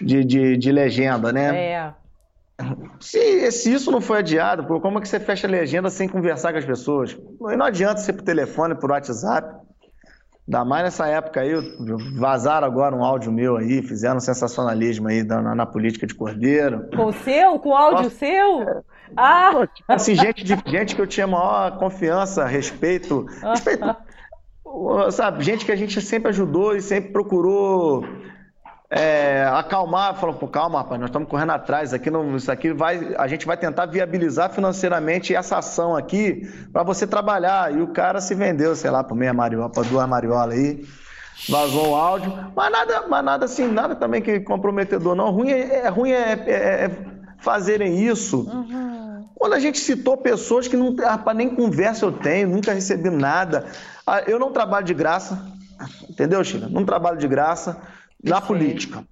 [0.00, 1.56] de, de, de legenda, né?
[1.56, 1.94] É.
[2.98, 6.52] Se, se, isso não foi adiado, como é que você fecha a legenda sem conversar
[6.52, 7.16] com as pessoas?
[7.40, 9.67] Não adianta ser por telefone, por WhatsApp.
[10.48, 11.52] Ainda mais nessa época aí,
[12.16, 16.88] vazaram agora um áudio meu aí, fizeram um sensacionalismo aí na, na política de Cordeiro.
[16.96, 17.58] Com o seu?
[17.58, 18.62] Com o áudio Nossa, seu?
[18.62, 18.82] É,
[19.14, 19.66] ah!
[19.66, 23.26] Tipo assim, gente, de, gente que eu tinha maior confiança, respeito.
[23.42, 23.94] respeito
[25.12, 28.02] sabe, gente que a gente sempre ajudou e sempre procurou
[28.90, 33.14] é, acalmar, falou, pô, calma, rapaz, nós estamos correndo atrás, aqui não, isso aqui vai,
[33.18, 37.74] a gente vai tentar viabilizar financeiramente essa ação aqui para você trabalhar.
[37.74, 40.86] E o cara se vendeu, sei lá, por meia mariola, para duas mariolas aí,
[41.50, 45.30] vazou o áudio, mas nada, mas nada assim, nada também que comprometedor, não.
[45.30, 46.90] Ruim é, é ruim é, é, é
[47.40, 48.40] fazerem isso.
[48.40, 49.28] Uhum.
[49.34, 53.66] Quando a gente citou pessoas que não, rapaz, nem conversa eu tenho, nunca recebi nada.
[54.06, 55.46] Ah, eu não trabalho de graça,
[56.08, 56.68] entendeu, China?
[56.70, 57.76] Não trabalho de graça
[58.22, 59.04] na política.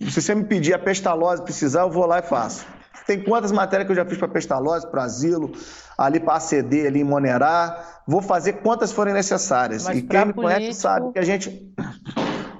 [0.00, 2.66] Se você me pedir a pestalose, precisar, eu vou lá e faço.
[3.06, 5.52] Tem quantas matérias que eu já fiz para pestalose, para asilo,
[5.96, 7.82] ali para ACD, ali em Monerá.
[8.06, 9.84] Vou fazer quantas forem necessárias.
[9.84, 10.42] Mas e quem me político...
[10.42, 11.74] conhece sabe que a gente.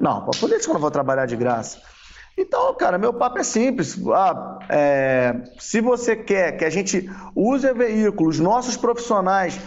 [0.01, 1.79] Não, para política eu não vou trabalhar de graça.
[2.37, 3.99] Então, cara, meu papo é simples.
[4.15, 5.35] Ah, é...
[5.59, 9.61] se você quer que a gente use veículos, nossos profissionais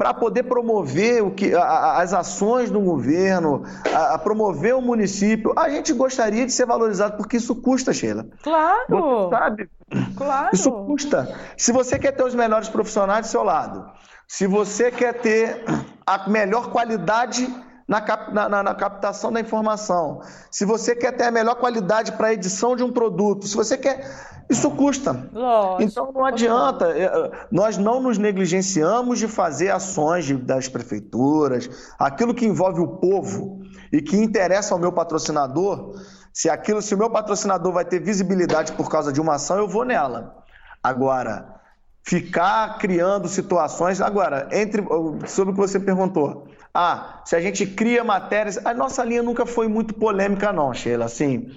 [0.00, 5.52] para poder promover o que, a, as ações do governo, a, a, promover o município.
[5.54, 8.26] A gente gostaria de ser valorizado, porque isso custa, Sheila.
[8.42, 8.86] Claro!
[8.88, 9.70] Você sabe?
[10.16, 10.48] Claro!
[10.54, 11.36] Isso custa.
[11.54, 13.92] Se você quer ter os melhores profissionais do seu lado,
[14.26, 15.66] se você quer ter
[16.06, 17.46] a melhor qualidade
[17.90, 22.12] na, cap, na, na, na, captação da informação, se você quer ter a melhor qualidade
[22.12, 24.08] para a edição de um produto, se você quer.
[24.48, 25.28] Isso custa.
[25.32, 25.82] Lógico.
[25.82, 26.86] Então não adianta.
[26.96, 33.60] É, nós não nos negligenciamos de fazer ações das prefeituras, aquilo que envolve o povo
[33.92, 35.94] e que interessa ao meu patrocinador.
[36.32, 39.68] Se aquilo, se o meu patrocinador vai ter visibilidade por causa de uma ação, eu
[39.68, 40.44] vou nela.
[40.80, 41.60] Agora,
[42.04, 44.00] ficar criando situações.
[44.00, 44.84] Agora, entre
[45.26, 48.64] sobre o que você perguntou, ah, se a gente cria matérias.
[48.64, 51.06] A nossa linha nunca foi muito polêmica, não, Sheila.
[51.06, 51.50] Assim,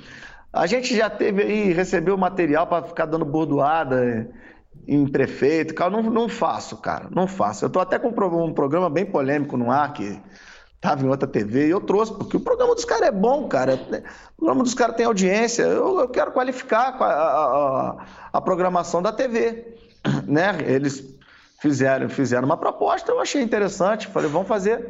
[0.51, 4.29] a gente já teve aí, recebeu material para ficar dando bordoada
[4.87, 5.73] em prefeito.
[5.73, 7.07] Cara, não, não faço, cara.
[7.11, 7.65] Não faço.
[7.65, 10.19] Eu tô até com um programa bem polêmico no ar que
[10.81, 13.75] tava em outra TV e eu trouxe, porque o programa dos caras é bom, cara.
[13.75, 15.63] O programa dos caras tem audiência.
[15.63, 19.77] Eu, eu quero qualificar a, a, a, a programação da TV.
[20.27, 20.57] Né?
[20.65, 21.12] Eles
[21.63, 24.85] fizeram, fizeram uma proposta, eu achei interessante, falei, vamos fazer.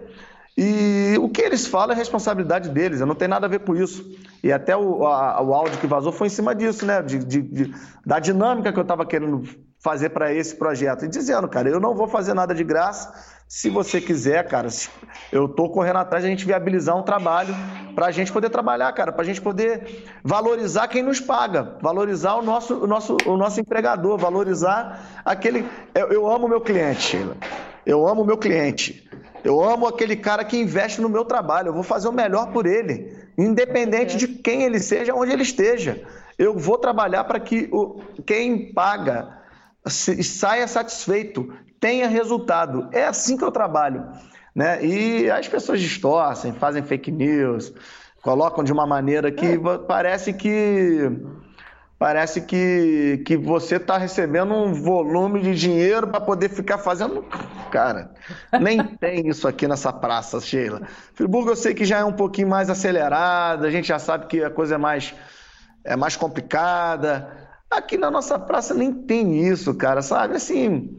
[0.57, 3.75] E o que eles falam é responsabilidade deles, eu não tenho nada a ver com
[3.75, 4.03] isso.
[4.43, 7.03] E até o, a, o áudio que vazou foi em cima disso, né?
[7.03, 9.43] De, de, de da dinâmica que eu estava querendo
[9.83, 11.03] fazer para esse projeto.
[11.03, 13.13] E dizendo, cara, eu não vou fazer nada de graça.
[13.49, 14.69] Se você quiser, cara,
[15.29, 17.53] eu tô correndo atrás de a gente viabilizar um trabalho
[17.93, 22.35] para a gente poder trabalhar, cara, para a gente poder valorizar quem nos paga, valorizar
[22.35, 25.67] o nosso, o nosso, o nosso empregador, valorizar aquele.
[25.93, 27.35] Eu, eu amo meu cliente, Sheila.
[27.85, 29.07] Eu amo meu cliente.
[29.43, 31.67] Eu amo aquele cara que investe no meu trabalho.
[31.67, 36.01] Eu vou fazer o melhor por ele, independente de quem ele seja, onde ele esteja.
[36.39, 39.42] Eu vou trabalhar para que o, quem paga
[39.89, 42.89] saia satisfeito, tenha resultado.
[42.91, 44.05] É assim que eu trabalho.
[44.55, 44.85] Né?
[44.85, 47.73] E as pessoas distorcem, fazem fake news,
[48.21, 49.77] colocam de uma maneira que é.
[49.87, 51.11] parece que
[51.97, 57.25] parece que, que você está recebendo um volume de dinheiro para poder ficar fazendo.
[57.71, 58.11] Cara,
[58.59, 60.81] nem tem isso aqui nessa praça, Sheila.
[61.13, 64.43] Friburgo eu sei que já é um pouquinho mais acelerada, a gente já sabe que
[64.43, 65.15] a coisa é mais,
[65.83, 67.42] é mais complicada.
[67.73, 70.35] Aqui na nossa praça nem tem isso, cara, sabe?
[70.35, 70.95] Assim.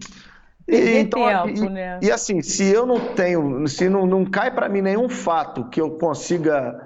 [0.67, 2.01] E, então, tempo, e, né?
[2.03, 5.81] e assim, se eu não tenho, se não, não cai para mim nenhum fato que
[5.81, 6.83] eu consiga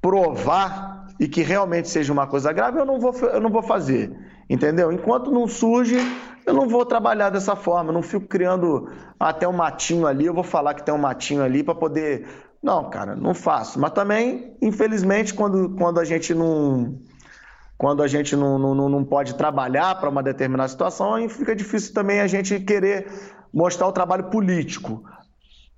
[0.00, 4.10] provar e que realmente seja uma coisa grave, eu não vou, eu não vou fazer.
[4.48, 4.90] Entendeu?
[4.90, 5.96] Enquanto não surge,
[6.44, 7.90] eu não vou trabalhar dessa forma.
[7.90, 11.42] Eu não fico criando até um matinho ali, eu vou falar que tem um matinho
[11.42, 12.26] ali para poder.
[12.62, 13.78] Não, cara, não faço.
[13.78, 16.98] Mas também, infelizmente, quando, quando a gente não.
[17.80, 21.94] Quando a gente não, não, não pode trabalhar para uma determinada situação, aí fica difícil
[21.94, 23.10] também a gente querer
[23.54, 25.02] mostrar o trabalho político.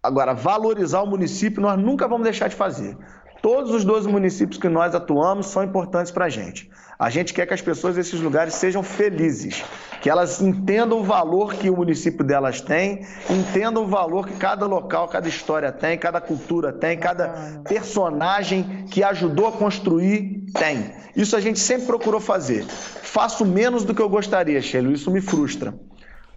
[0.02, 2.98] Agora, valorizar o município nós nunca vamos deixar de fazer.
[3.42, 6.70] Todos os 12 municípios que nós atuamos são importantes para a gente.
[6.96, 9.64] A gente quer que as pessoas desses lugares sejam felizes,
[10.00, 14.64] que elas entendam o valor que o município delas tem, entendam o valor que cada
[14.64, 20.94] local, cada história tem, cada cultura tem, cada personagem que ajudou a construir tem.
[21.16, 22.64] Isso a gente sempre procurou fazer.
[22.64, 25.74] Faço menos do que eu gostaria, Sheila, isso me frustra.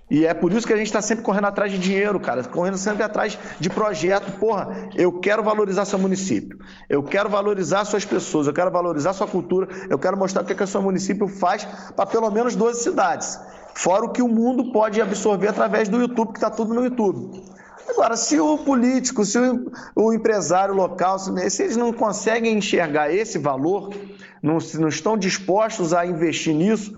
[0.10, 2.78] E é por isso que a gente está sempre correndo atrás de dinheiro, cara, correndo
[2.78, 4.32] sempre atrás de projeto.
[4.34, 9.28] Porra, eu quero valorizar seu município, eu quero valorizar suas pessoas, eu quero valorizar sua
[9.28, 12.56] cultura, eu quero mostrar o que, é que o seu município faz para pelo menos
[12.56, 13.40] 12 cidades.
[13.74, 17.44] Fora o que o mundo pode absorver através do YouTube, que está tudo no YouTube.
[17.90, 19.38] Agora, se o político, se
[19.96, 23.94] o, empresário local, se, se, eles não conseguem enxergar esse valor,
[24.42, 26.96] não, não estão dispostos a investir nisso,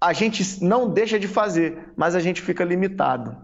[0.00, 3.36] a gente não deixa de fazer, mas a gente fica limitado.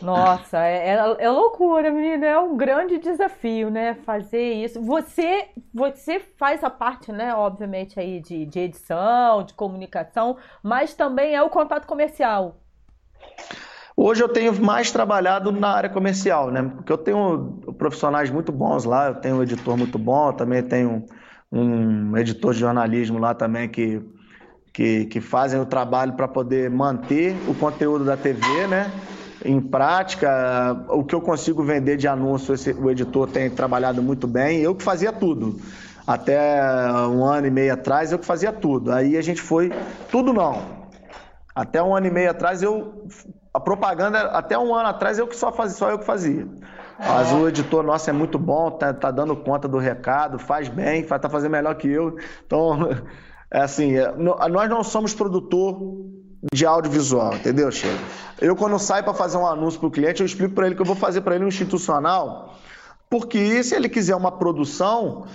[0.00, 2.26] Nossa, é, é, é, loucura, menina.
[2.26, 3.94] É um grande desafio, né?
[4.04, 4.80] Fazer isso.
[4.82, 7.34] Você, você faz a parte, né?
[7.34, 12.60] Obviamente aí de, de edição, de comunicação, mas também é o contato comercial.
[13.96, 16.62] Hoje eu tenho mais trabalhado na área comercial, né?
[16.62, 21.04] Porque eu tenho profissionais muito bons lá, eu tenho um editor muito bom, também tenho
[21.50, 24.00] um editor de jornalismo lá também que
[24.78, 28.88] que, que fazem o trabalho para poder manter o conteúdo da TV, né?
[29.44, 34.28] Em prática, o que eu consigo vender de anúncio, esse, o editor tem trabalhado muito
[34.28, 34.60] bem.
[34.60, 35.60] Eu que fazia tudo.
[36.06, 36.62] Até
[37.08, 38.92] um ano e meio atrás, eu que fazia tudo.
[38.92, 39.72] Aí a gente foi.
[40.12, 40.62] Tudo não.
[41.52, 43.04] Até um ano e meio atrás, eu.
[43.52, 46.46] A propaganda, até um ano atrás, eu que só fazia, só eu que fazia.
[47.00, 51.02] Mas o editor nosso é muito bom, tá, tá dando conta do recado, faz bem,
[51.02, 52.16] tá fazendo melhor que eu.
[52.46, 52.90] Então,
[53.50, 55.76] assim, é, nós não somos produtor
[56.52, 57.98] de audiovisual, entendeu, Sheila?
[58.40, 60.82] Eu, quando saio para fazer um anúncio para o cliente, eu explico para ele que
[60.82, 62.56] eu vou fazer para ele um institucional,
[63.10, 65.26] porque se ele quiser uma produção,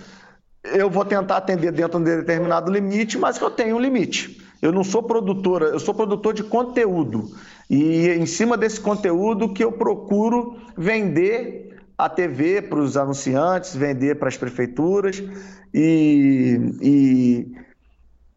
[0.64, 4.42] eu vou tentar atender dentro de um determinado limite, mas que eu tenho um limite.
[4.62, 7.32] Eu não sou produtora, eu sou produtor de conteúdo.
[7.70, 14.16] E em cima desse conteúdo que eu procuro vender a TV para os anunciantes, vender
[14.16, 15.22] para as prefeituras
[15.74, 17.52] e, e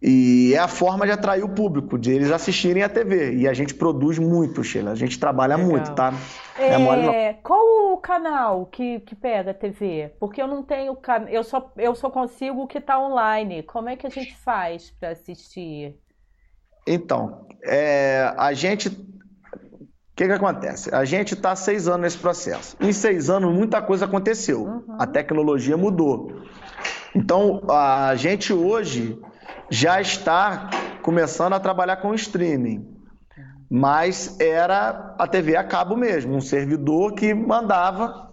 [0.09, 3.35] e é a forma de atrair o público, de eles assistirem a TV.
[3.35, 4.92] E a gente produz muito, Sheila.
[4.92, 5.69] A gente trabalha Legal.
[5.69, 6.14] muito, tá?
[6.57, 7.12] É, é mole, não.
[7.42, 10.12] Qual o canal que, que pega a TV?
[10.21, 10.97] Porque eu não tenho.
[11.29, 13.64] Eu só, eu só consigo o que está online.
[13.64, 15.97] Como é que a gente faz para assistir?
[16.87, 18.88] Então, é, a gente.
[18.88, 20.95] O que, que acontece?
[20.95, 22.77] A gente está seis anos nesse processo.
[22.81, 24.62] Em seis anos, muita coisa aconteceu.
[24.62, 24.97] Uhum.
[25.01, 26.42] A tecnologia mudou.
[27.12, 29.19] Então, a gente hoje
[29.71, 30.71] já está
[31.03, 32.95] começando a trabalhar com streaming.
[33.69, 38.27] Mas era a TV a cabo mesmo, um servidor que mandava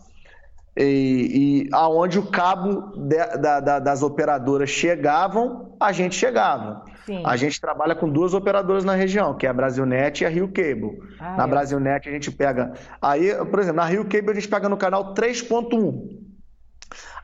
[0.75, 6.83] e, e aonde o cabo de, da, da, das operadoras chegavam, a gente chegava.
[7.05, 7.21] Sim.
[7.25, 10.47] A gente trabalha com duas operadoras na região, que é a Brasilnet e a Rio
[10.47, 10.99] Cable.
[11.19, 11.47] Ah, na é.
[11.47, 12.73] Brasilnet a gente pega.
[13.01, 16.22] Aí, por exemplo, na Rio Cable a gente pega no canal 3.1.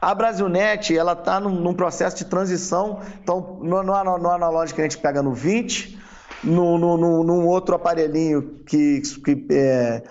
[0.02, 4.84] A Brasilnet, ela está num, num, processo de transição, então no, no, no, analógico a
[4.84, 6.00] gente pega no 20,
[6.44, 10.02] no, no, no num outro aparelhinho que, que é,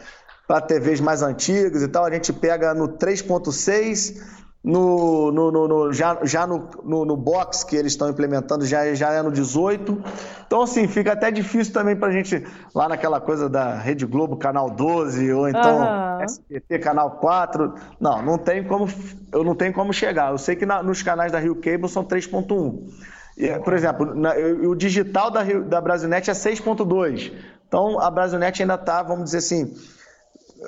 [0.47, 4.38] para TVs mais antigas e tal, a gente pega no 3.6
[4.69, 8.93] no, no, no, no, já, já no, no, no, box que eles estão implementando, já,
[8.95, 10.05] já é no 18.
[10.47, 14.37] Então, assim, fica até difícil também para a gente, lá naquela coisa da Rede Globo,
[14.37, 16.21] canal 12, ou então uhum.
[16.21, 17.75] SBT, canal 4.
[17.99, 18.87] Não, não tem como,
[19.33, 20.33] eu não tenho como chegar.
[20.33, 23.65] Eu sei que na, nos canais da Rio Cable são 3.1.
[23.65, 27.33] Por exemplo, na, o digital da, Rio, da Brasilnet é 6.2.
[27.67, 29.75] Então, a Brasilnet ainda está, vamos dizer assim,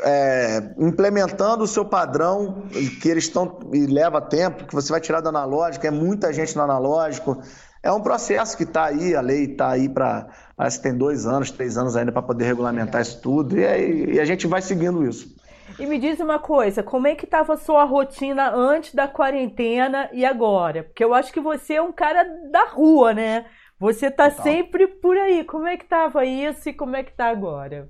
[0.05, 2.65] é, implementando o seu padrão,
[3.01, 6.55] que eles estão e leva tempo, que você vai tirar do analógico, é muita gente
[6.57, 7.41] no analógico.
[7.83, 10.29] É um processo que está aí, a lei está aí para.
[10.57, 14.15] Parece que tem dois anos, três anos ainda para poder regulamentar isso tudo, e, aí,
[14.15, 15.35] e a gente vai seguindo isso.
[15.79, 20.11] E me diz uma coisa, como é que estava a sua rotina antes da quarentena
[20.13, 20.85] e agora?
[20.85, 23.47] Porque eu acho que você é um cara da rua, né?
[23.79, 25.43] Você está sempre por aí.
[25.45, 27.89] Como é que estava isso e como é que está agora?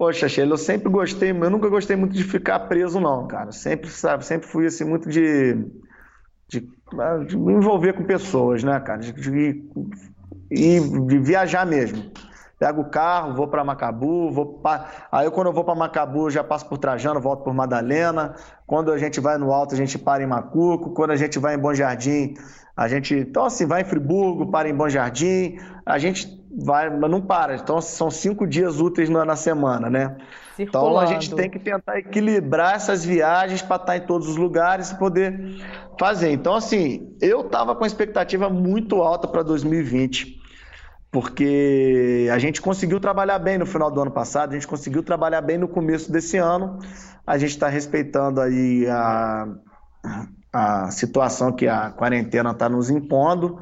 [0.00, 3.52] Poxa, Sheila, eu sempre gostei, eu nunca gostei muito de ficar preso, não, cara.
[3.52, 5.52] Sempre, sabe, sempre fui assim, muito de,
[6.48, 6.60] de,
[7.28, 8.98] de me envolver com pessoas, né, cara?
[8.98, 9.62] De, de,
[10.50, 12.10] de, de viajar mesmo.
[12.58, 14.86] Pego o carro, vou para Macabu, vou pra...
[15.12, 18.34] aí quando eu vou para Macabu já passo por Trajano, volto por Madalena.
[18.66, 20.94] Quando a gente vai no alto, a gente para em Macuco.
[20.94, 22.32] Quando a gente vai em Bom Jardim,
[22.80, 25.58] a gente, então assim, vai em Friburgo, para em Bom Jardim.
[25.84, 27.54] A gente vai, mas não para.
[27.54, 30.16] Então são cinco dias úteis na, na semana, né?
[30.56, 30.88] Circulando.
[30.88, 34.92] Então a gente tem que tentar equilibrar essas viagens para estar em todos os lugares
[34.92, 35.62] e poder
[35.98, 36.30] fazer.
[36.30, 40.40] Então assim, eu estava com a expectativa muito alta para 2020
[41.10, 45.42] porque a gente conseguiu trabalhar bem no final do ano passado, a gente conseguiu trabalhar
[45.42, 46.78] bem no começo desse ano,
[47.26, 49.48] a gente está respeitando aí a,
[50.52, 53.60] a situação que a quarentena está nos impondo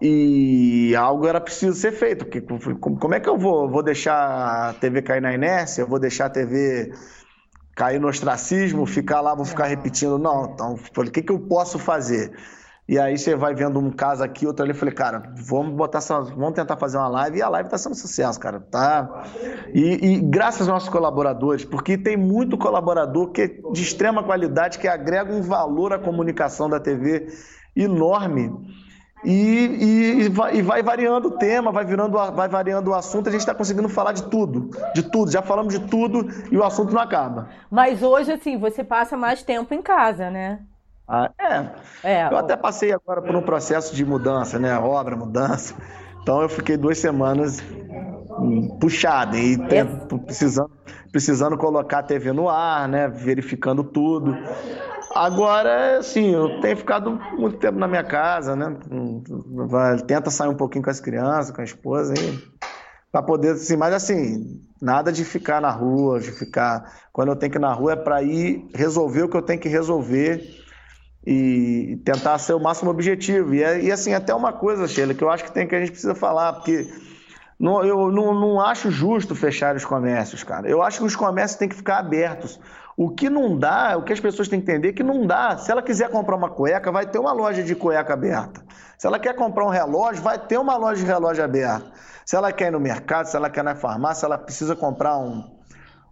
[0.00, 4.72] e algo era preciso ser feito, porque como é que eu vou, vou deixar a
[4.74, 6.92] TV cair na inércia, eu vou deixar a TV
[7.74, 11.78] cair no ostracismo, ficar lá, vou ficar repetindo, não, então, o que, que eu posso
[11.78, 12.32] fazer?
[12.88, 15.98] E aí você vai vendo um caso aqui, outro ali, eu falei, cara, vamos botar
[15.98, 19.24] essa, vamos tentar fazer uma live, e a live está sendo sucesso, cara, tá?
[19.72, 24.78] E, e, graças aos nossos colaboradores, porque tem muito colaborador que é de extrema qualidade,
[24.78, 27.28] que agrega um valor à comunicação da TV
[27.74, 28.50] enorme.
[29.24, 33.32] E, e, vai, e, vai, variando o tema, vai, virando, vai variando o assunto, a
[33.32, 36.92] gente está conseguindo falar de tudo, de tudo, já falamos de tudo e o assunto
[36.92, 37.48] não acaba.
[37.70, 40.58] Mas hoje, assim, você passa mais tempo em casa, né?
[41.08, 42.10] Ah, é.
[42.10, 42.28] é.
[42.30, 44.76] Eu até passei agora por um processo de mudança, né?
[44.78, 45.74] Obra, mudança.
[46.22, 47.60] Então eu fiquei duas semanas
[48.38, 49.84] hum, puxada e é.
[50.18, 50.70] precisando,
[51.10, 53.08] precisando colocar a TV no ar, né?
[53.08, 54.36] Verificando tudo.
[55.14, 58.74] Agora, assim, eu tenho ficado muito tempo na minha casa, né?
[58.90, 59.22] Hum,
[60.06, 62.14] tenta sair um pouquinho com as crianças, com a esposa,
[63.10, 66.84] para poder, assim, mas assim, nada de ficar na rua, de ficar.
[67.12, 69.60] Quando eu tenho que ir na rua é para ir resolver o que eu tenho
[69.60, 70.61] que resolver
[71.24, 73.54] e tentar ser o máximo objetivo.
[73.54, 75.80] E, é, e assim, até uma coisa, Sheila, que eu acho que tem que a
[75.80, 76.88] gente precisa falar, porque
[77.58, 80.68] não, eu não, não acho justo fechar os comércios, cara.
[80.68, 82.58] Eu acho que os comércios têm que ficar abertos.
[82.96, 85.56] O que não dá, o que as pessoas têm que entender é que não dá.
[85.56, 88.62] Se ela quiser comprar uma cueca, vai ter uma loja de cueca aberta.
[88.98, 91.90] Se ela quer comprar um relógio, vai ter uma loja de relógio aberta.
[92.26, 95.18] Se ela quer ir no mercado, se ela quer ir na farmácia, ela precisa comprar
[95.18, 95.44] um,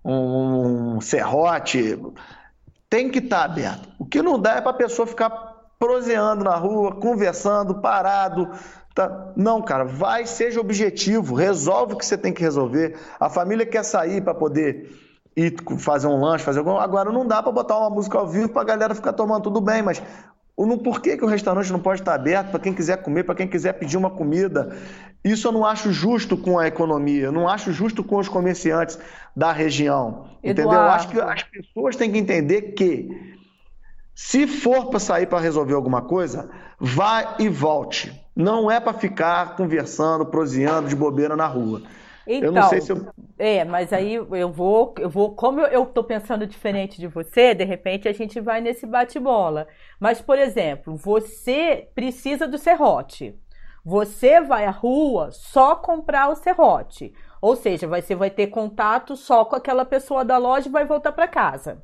[0.04, 2.00] um, um serrote,
[2.90, 3.88] tem que estar tá aberto.
[3.98, 5.30] O que não dá é para a pessoa ficar
[5.78, 8.50] proseando na rua, conversando, parado.
[8.94, 9.32] Tá?
[9.36, 12.98] Não, cara, vai, seja objetivo, resolve o que você tem que resolver.
[13.18, 14.90] A família quer sair para poder
[15.36, 18.48] ir fazer um lanche, fazer alguma Agora não dá para botar uma música ao vivo
[18.48, 20.02] para a galera ficar tomando tudo bem, mas
[20.58, 23.46] no porquê que o restaurante não pode estar aberto para quem quiser comer, para quem
[23.46, 24.76] quiser pedir uma comida.
[25.22, 28.98] Isso eu não acho justo com a economia, eu não acho justo com os comerciantes
[29.36, 30.28] da região.
[30.42, 30.50] Eduardo.
[30.50, 30.72] Entendeu?
[30.72, 33.08] Eu acho que as pessoas têm que entender que
[34.14, 38.12] se for para sair para resolver alguma coisa, vá e volte.
[38.34, 41.82] Não é para ficar conversando, proseando de bobeira na rua.
[42.26, 43.06] Então, eu não sei se eu...
[43.38, 47.64] é, mas aí eu vou, eu vou, como eu estou pensando diferente de você, de
[47.64, 49.66] repente a gente vai nesse bate-bola.
[49.98, 53.34] Mas, por exemplo, você precisa do serrote.
[53.84, 57.14] Você vai à rua só comprar o serrote.
[57.40, 61.12] Ou seja, você vai ter contato só com aquela pessoa da loja e vai voltar
[61.12, 61.82] para casa.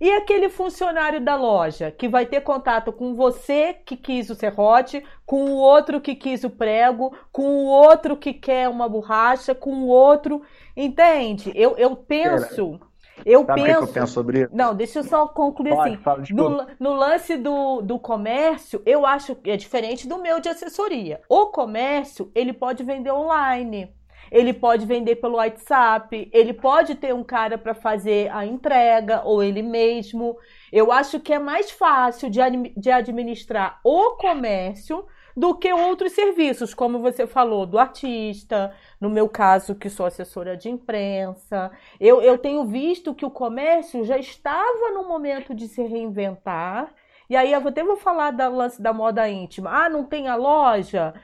[0.00, 5.04] E aquele funcionário da loja que vai ter contato com você que quis o serrote,
[5.24, 9.70] com o outro que quis o prego, com o outro que quer uma borracha, com
[9.84, 10.42] o outro.
[10.76, 11.52] Entende?
[11.54, 12.80] Eu, eu penso.
[13.24, 13.78] Eu Sabe penso.
[13.78, 14.50] Que eu penso sobre isso?
[14.52, 16.02] Não, deixa eu só concluir Pode, assim.
[16.02, 20.48] Fala, no, no, lance do, do comércio, eu acho que é diferente do meu de
[20.48, 21.20] assessoria.
[21.28, 23.94] O comércio, ele pode vender online
[24.32, 29.42] ele pode vender pelo WhatsApp, ele pode ter um cara para fazer a entrega ou
[29.42, 30.38] ele mesmo.
[30.72, 32.40] Eu acho que é mais fácil de,
[32.74, 35.04] de administrar o comércio
[35.36, 40.56] do que outros serviços, como você falou, do artista, no meu caso, que sou assessora
[40.56, 41.70] de imprensa.
[41.98, 46.92] Eu, eu tenho visto que o comércio já estava no momento de se reinventar.
[47.28, 49.70] E aí eu até vou falar da lance da moda íntima.
[49.70, 51.14] Ah, não tem a loja?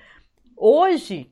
[0.56, 1.30] Hoje,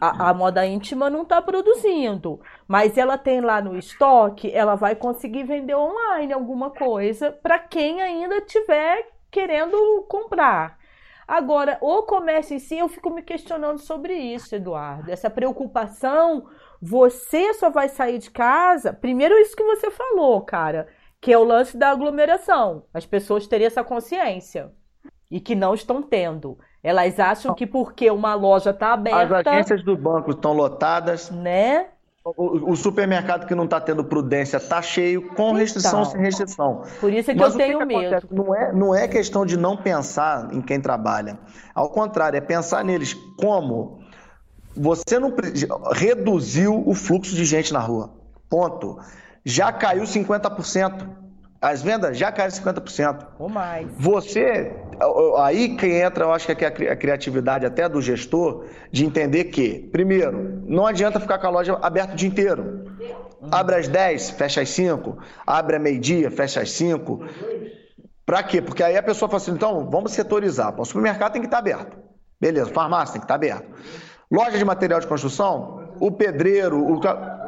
[0.00, 4.94] A, a, moda íntima não está produzindo, mas ela tem lá no estoque, ela vai
[4.96, 10.78] conseguir vender online alguma coisa para quem ainda tiver querendo comprar.
[11.26, 15.10] Agora, o comércio em si, eu fico me questionando sobre isso, Eduardo.
[15.10, 16.46] Essa preocupação,
[16.80, 18.92] você só vai sair de casa.
[18.92, 20.86] Primeiro, isso que você falou, cara,
[21.20, 22.84] que é o lance da aglomeração.
[22.92, 24.70] As pessoas terem essa consciência
[25.30, 26.58] e que não estão tendo.
[26.82, 29.38] Elas acham que porque uma loja está aberta.
[29.38, 31.30] As agências do banco estão lotadas.
[31.30, 31.88] Né?
[32.24, 36.82] O, o supermercado que não está tendo prudência está cheio, com restrição ou sem restrição.
[36.98, 38.26] Por isso é que Mas eu tenho que medo.
[38.30, 41.38] Não é, não é questão de não pensar em quem trabalha.
[41.74, 43.98] Ao contrário, é pensar neles como
[44.74, 45.34] você não
[45.92, 48.10] reduziu o fluxo de gente na rua.
[48.48, 48.98] Ponto.
[49.44, 51.23] Já caiu 50%.
[51.64, 53.26] As vendas já caíram 50%.
[53.38, 53.88] Ou mais.
[53.96, 54.70] Você,
[55.38, 59.78] aí que entra, eu acho que é a criatividade até do gestor, de entender que,
[59.90, 62.84] primeiro, não adianta ficar com a loja aberta o dia inteiro.
[63.50, 65.16] Abre às 10, fecha às 5.
[65.46, 67.24] Abre a meio-dia, fecha às 5.
[68.26, 68.60] Para quê?
[68.60, 70.78] Porque aí a pessoa fala assim, então, vamos setorizar.
[70.78, 71.96] O supermercado tem que estar aberto.
[72.38, 73.70] Beleza, farmácia tem que estar aberto.
[74.30, 77.00] Loja de material de construção, o pedreiro, o...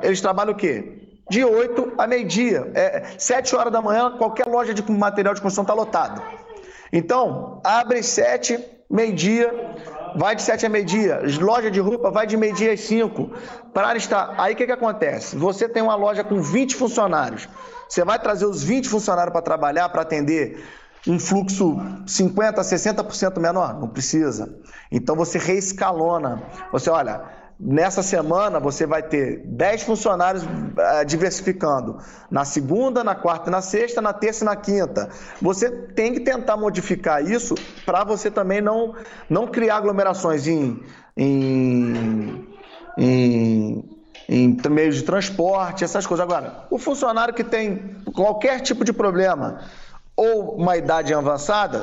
[0.03, 0.96] eles trabalham o quê?
[1.29, 2.71] De 8 a meio-dia.
[2.75, 6.23] É, 7 horas da manhã, qualquer loja de material de construção está lotada.
[6.93, 8.59] Então, abre 7,
[8.89, 9.53] meio-dia,
[10.17, 11.21] vai de 7 a meio-dia.
[11.41, 13.31] Loja de roupa vai de meio-dia às 5.
[13.73, 14.35] Para estar.
[14.39, 15.37] Aí o que, que acontece?
[15.37, 17.49] Você tem uma loja com 20 funcionários.
[17.89, 20.65] Você vai trazer os 20 funcionários para trabalhar, para atender
[21.07, 23.79] um fluxo 50%, 60% menor?
[23.79, 24.59] Não precisa.
[24.91, 26.43] Então você reescalona.
[26.73, 27.23] Você, olha,
[27.59, 31.99] Nessa semana você vai ter 10 funcionários uh, diversificando.
[32.31, 35.09] Na segunda, na quarta na sexta, na terça e na quinta.
[35.41, 37.55] Você tem que tentar modificar isso
[37.87, 38.95] para você também não,
[39.31, 40.83] não criar aglomerações em,
[41.17, 42.47] em,
[42.99, 43.85] em,
[44.29, 46.25] em meios de transporte, essas coisas.
[46.25, 49.61] Agora, o funcionário que tem qualquer tipo de problema
[50.15, 51.83] ou uma idade avançada,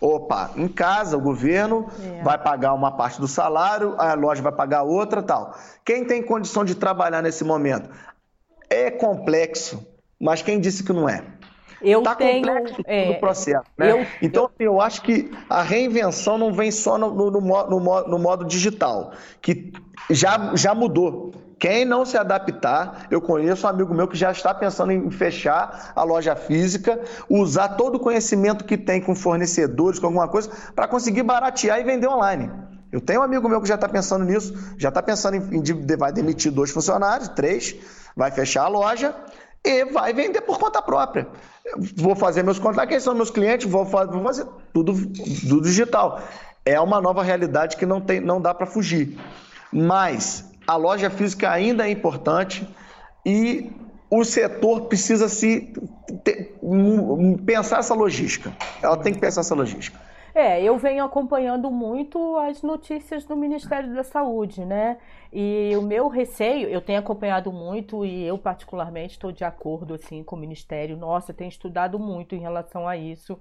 [0.00, 2.22] Opa, em casa o governo é.
[2.22, 5.54] vai pagar uma parte do salário, a loja vai pagar outra, tal.
[5.84, 7.90] Quem tem condição de trabalhar nesse momento?
[8.70, 9.86] É complexo,
[10.18, 11.22] mas quem disse que não é?
[11.82, 13.92] Eu tá tenho complexo é, o processo, né?
[13.92, 14.72] Eu, então, eu...
[14.72, 19.12] Eu acho que a reinvenção não vem só no, no, no, no, no modo digital,
[19.42, 19.72] que
[20.08, 21.32] já, já mudou.
[21.60, 25.92] Quem não se adaptar, eu conheço um amigo meu que já está pensando em fechar
[25.94, 26.98] a loja física,
[27.28, 31.84] usar todo o conhecimento que tem com fornecedores, com alguma coisa, para conseguir baratear e
[31.84, 32.50] vender online.
[32.90, 35.96] Eu tenho um amigo meu que já está pensando nisso, já está pensando em, em
[35.98, 37.76] vai demitir dois funcionários, três,
[38.16, 39.14] vai fechar a loja
[39.62, 41.28] e vai vender por conta própria.
[41.94, 46.22] vou fazer meus contatos, quem são meus clientes, vou fazer, vou fazer tudo, tudo digital.
[46.64, 49.20] É uma nova realidade que não, tem, não dá para fugir.
[49.70, 52.64] Mas a loja física ainda é importante
[53.26, 53.72] e
[54.08, 55.72] o setor precisa se
[56.22, 56.56] ter,
[57.44, 58.52] pensar essa logística.
[58.80, 59.98] Ela tem que pensar essa logística.
[60.32, 64.98] É, eu venho acompanhando muito as notícias do Ministério da Saúde, né?
[65.32, 70.22] E o meu receio, eu tenho acompanhado muito e eu particularmente estou de acordo assim
[70.22, 70.96] com o Ministério.
[70.96, 73.36] Nossa, tenho estudado muito em relação a isso.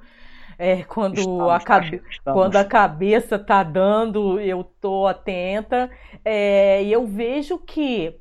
[0.62, 2.04] É, quando, estamos, a cabe...
[2.26, 5.90] quando a cabeça está dando, eu estou atenta.
[6.24, 8.14] É, e eu vejo que,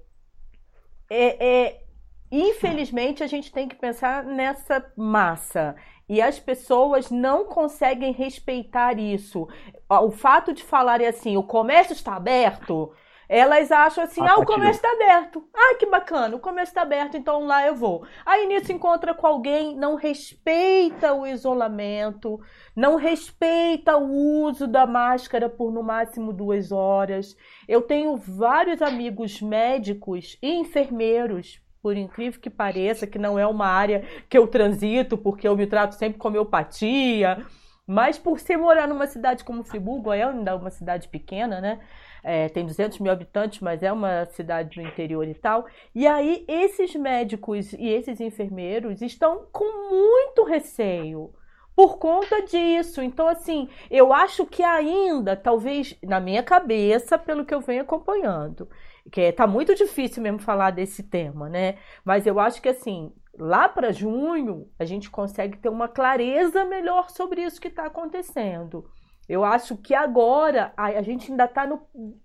[1.10, 1.82] é, é,
[2.30, 5.74] infelizmente, a gente tem que pensar nessa massa.
[6.08, 9.48] E as pessoas não conseguem respeitar isso.
[9.90, 12.92] O fato de falarem assim, o comércio está aberto,
[13.28, 15.46] elas acham assim, ah, o comércio está aberto.
[15.54, 18.06] Ah, que bacana, o comércio está aberto, então lá eu vou.
[18.24, 22.40] Aí nisso encontra com alguém, não respeita o isolamento,
[22.74, 24.10] não respeita o
[24.44, 27.36] uso da máscara por no máximo duas horas.
[27.68, 33.66] Eu tenho vários amigos médicos e enfermeiros por incrível que pareça, que não é uma
[33.66, 37.46] área que eu transito, porque eu me trato sempre com homeopatia,
[37.88, 41.80] mas por ser morar numa cidade como Friburgo, é ainda uma cidade pequena, né?
[42.22, 45.66] é, tem 200 mil habitantes, mas é uma cidade do interior e tal.
[45.94, 51.32] E aí, esses médicos e esses enfermeiros estão com muito receio
[51.74, 53.00] por conta disso.
[53.02, 58.68] Então, assim, eu acho que ainda, talvez na minha cabeça, pelo que eu venho acompanhando,
[59.10, 61.76] que é, tá muito difícil mesmo falar desse tema, né?
[62.04, 67.10] Mas eu acho que, assim, lá para junho, a gente consegue ter uma clareza melhor
[67.10, 68.90] sobre isso que está acontecendo.
[69.28, 71.82] Eu acho que agora a, a gente ainda está no,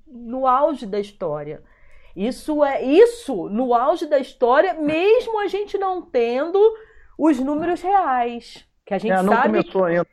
[0.07, 1.61] no auge da história.
[2.15, 6.59] Isso é isso no auge da história, mesmo a gente não tendo
[7.17, 8.67] os números reais.
[8.85, 10.07] Que a gente é, não sabe começou ainda.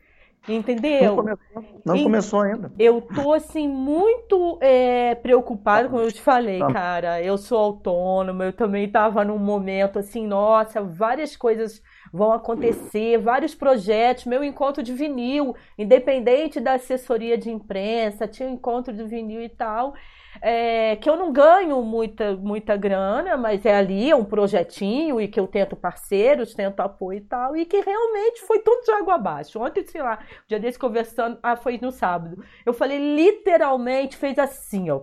[0.47, 1.15] Entendeu?
[1.15, 2.71] Não começou, não começou ainda.
[2.79, 6.73] Eu tô, assim, muito é, preocupada, como eu te falei, tá.
[6.73, 7.21] cara.
[7.21, 11.81] Eu sou autônoma, eu também tava num momento, assim, nossa, várias coisas
[12.11, 18.53] vão acontecer, vários projetos, meu encontro de vinil, independente da assessoria de imprensa, tinha um
[18.53, 19.93] encontro de vinil e tal
[20.39, 25.27] é, que eu não ganho muita, muita grana, mas é ali é um projetinho e
[25.27, 29.15] que eu tento parceiros, tento apoio e tal, e que realmente foi tudo de água
[29.15, 29.59] abaixo.
[29.59, 34.39] Ontem, sei lá, um dia desse conversando, ah, foi no sábado, eu falei literalmente, fez
[34.39, 35.01] assim, ó,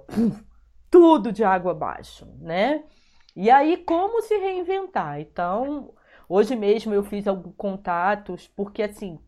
[0.90, 2.84] tudo de água abaixo, né?
[3.36, 5.20] E aí, como se reinventar?
[5.20, 5.92] Então,
[6.28, 9.18] hoje mesmo eu fiz alguns contatos, porque assim,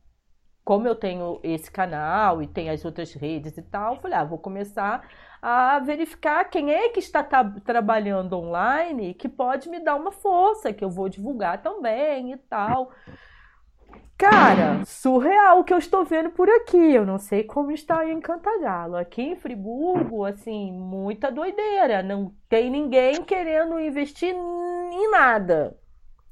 [0.65, 4.25] como eu tenho esse canal e tem as outras redes e tal, eu falei, ah,
[4.25, 5.09] vou começar
[5.43, 7.23] a verificar quem é que está
[7.65, 12.93] trabalhando online que pode me dar uma força, que eu vou divulgar também e tal.
[14.21, 16.77] Cara, surreal o que eu estou vendo por aqui.
[16.77, 18.97] Eu não sei como está em Cantagalo.
[18.97, 22.03] Aqui em Friburgo, assim, muita doideira.
[22.03, 25.75] Não tem ninguém querendo investir em nada.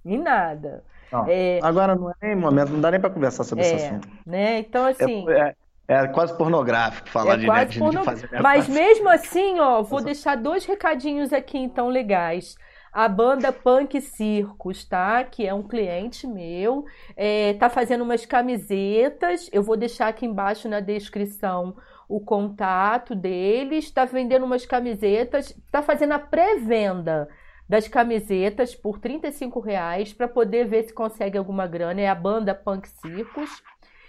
[0.04, 0.84] Em nada.
[1.10, 3.86] Não, é, agora não é nem momento, não dá nem para conversar sobre é, esse
[3.86, 4.08] assunto.
[4.26, 4.58] Né?
[4.58, 5.26] Então, assim.
[5.30, 5.56] É,
[5.88, 8.00] é quase pornográfico falar é de, quase de, porno...
[8.00, 8.70] de fazer Mas parte.
[8.70, 12.56] mesmo assim, ó, vou deixar dois recadinhos aqui então legais.
[12.92, 15.24] A banda Punk Circus, tá?
[15.24, 16.84] Que é um cliente meu,
[17.16, 19.48] é, tá fazendo umas camisetas.
[19.52, 21.74] Eu vou deixar aqui embaixo na descrição
[22.08, 23.84] o contato deles.
[23.84, 27.28] Está vendendo umas camisetas, está fazendo a pré-venda
[27.68, 32.00] das camisetas por 35 reais para poder ver se consegue alguma grana.
[32.00, 33.62] É a banda Punk Circus.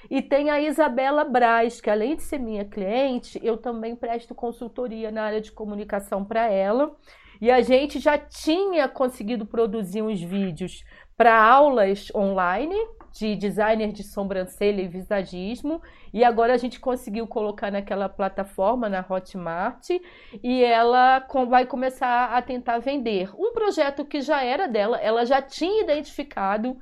[0.10, 5.12] E tem a Isabela Braz, que além de ser minha cliente, eu também presto consultoria
[5.12, 6.95] na área de comunicação para ela.
[7.41, 10.84] E a gente já tinha conseguido produzir uns vídeos
[11.16, 12.76] para aulas online
[13.12, 15.82] de designer de sobrancelha e visagismo,
[16.14, 19.89] e agora a gente conseguiu colocar naquela plataforma na Hotmart
[20.43, 23.32] e ela vai começar a tentar vender.
[23.36, 26.78] Um projeto que já era dela, ela já tinha identificado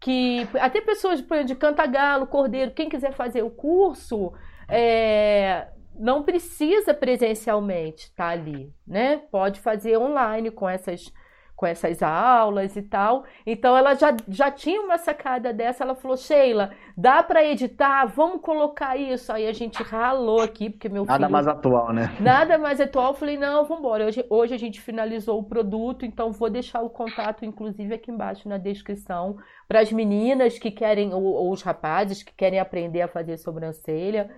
[0.00, 4.32] que até pessoas de Cantagalo, Cordeiro, quem quiser fazer o curso,
[4.68, 5.68] é,
[5.98, 9.18] não precisa presencialmente estar ali, né?
[9.30, 11.12] Pode fazer online com essas
[11.58, 13.24] com essas aulas e tal.
[13.44, 18.06] Então ela já, já tinha uma sacada dessa, ela falou: "Sheila, dá para editar?
[18.06, 19.32] Vamos colocar isso".
[19.32, 22.14] Aí a gente ralou aqui porque meu Nada filho, mais atual, né?
[22.20, 23.08] Nada mais atual.
[23.08, 24.06] Eu falei: "Não, vamos embora.
[24.06, 28.48] Hoje, hoje a gente finalizou o produto, então vou deixar o contato inclusive aqui embaixo
[28.48, 29.36] na descrição
[29.66, 34.30] para as meninas que querem ou, ou, os rapazes que querem aprender a fazer sobrancelha.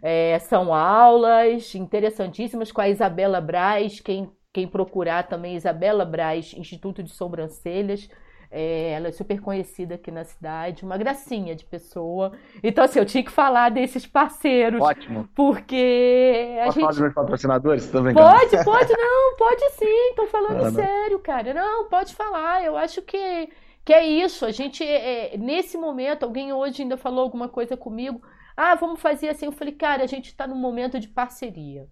[0.00, 7.02] É, são aulas interessantíssimas com a Isabela Braz, quem quem procurar também, Isabela Braz, Instituto
[7.02, 8.08] de Sobrancelhas.
[8.54, 12.32] É, ela é super conhecida aqui na cidade, uma gracinha de pessoa.
[12.62, 14.82] Então, assim, eu tinha que falar desses parceiros.
[14.82, 15.26] Ótimo.
[15.34, 16.80] Porque a Posso gente.
[16.82, 18.12] falar dos meus patrocinadores também?
[18.12, 20.12] Pode, pode, não, pode sim.
[20.14, 21.54] Tô falando ah, sério, cara.
[21.54, 22.62] Não, pode falar.
[22.62, 23.48] Eu acho que,
[23.82, 24.44] que é isso.
[24.44, 28.20] A gente, é, nesse momento, alguém hoje ainda falou alguma coisa comigo.
[28.54, 29.46] Ah, vamos fazer assim.
[29.46, 31.88] Eu falei, cara, a gente está num momento de parceria.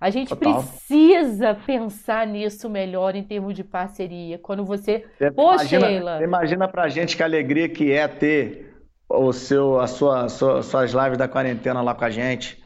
[0.00, 0.62] A gente Total.
[0.62, 4.38] precisa pensar nisso melhor em termos de parceria.
[4.38, 5.04] Quando você.
[5.18, 6.24] você Pô, imagina, Sheila.
[6.24, 8.74] Imagina pra gente que alegria que é ter
[9.06, 12.58] o seu, a sua, sua, suas lives da quarentena lá com a gente.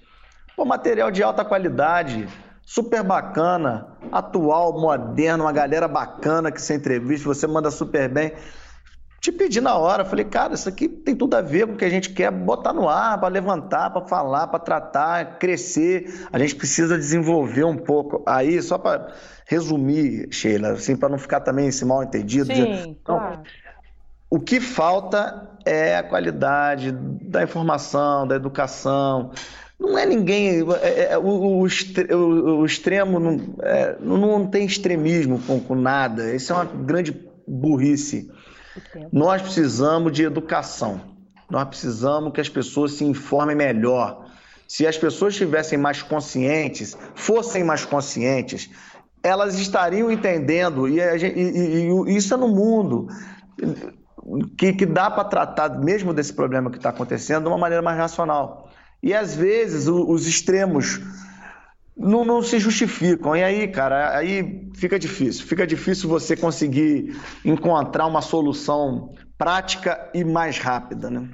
[0.54, 2.28] Pô, material de alta qualidade,
[2.62, 8.32] super bacana, atual, moderno, uma galera bacana que você entrevista, você manda super bem
[9.24, 11.84] te pedi na hora, falei, cara, isso aqui tem tudo a ver com o que
[11.86, 16.26] a gente quer botar no ar, para levantar, para falar, para tratar, crescer.
[16.30, 18.22] A gente precisa desenvolver um pouco.
[18.26, 19.14] Aí, só para
[19.46, 22.54] resumir, Sheila, assim, para não ficar também esse mal entendido.
[22.54, 22.96] Sim, de...
[23.02, 23.40] claro.
[24.28, 29.30] O que falta é a qualidade da informação, da educação.
[29.80, 30.60] Não é ninguém.
[30.82, 36.34] É, é, é o, o, o, extremo não, é, não tem extremismo com, com nada.
[36.34, 37.18] Isso é uma grande
[37.48, 38.30] burrice.
[39.12, 41.00] Nós precisamos de educação.
[41.50, 44.26] Nós precisamos que as pessoas se informem melhor.
[44.66, 48.70] Se as pessoas estivessem mais conscientes, fossem mais conscientes,
[49.22, 53.08] elas estariam entendendo, e, e, e, e isso é no mundo,
[54.56, 57.96] que, que dá para tratar mesmo desse problema que está acontecendo de uma maneira mais
[57.96, 58.70] racional.
[59.02, 61.00] E às vezes os extremos
[61.96, 63.36] não, não se justificam.
[63.36, 65.46] E aí, cara, aí fica difícil.
[65.46, 71.28] Fica difícil você conseguir encontrar uma solução prática e mais rápida, né?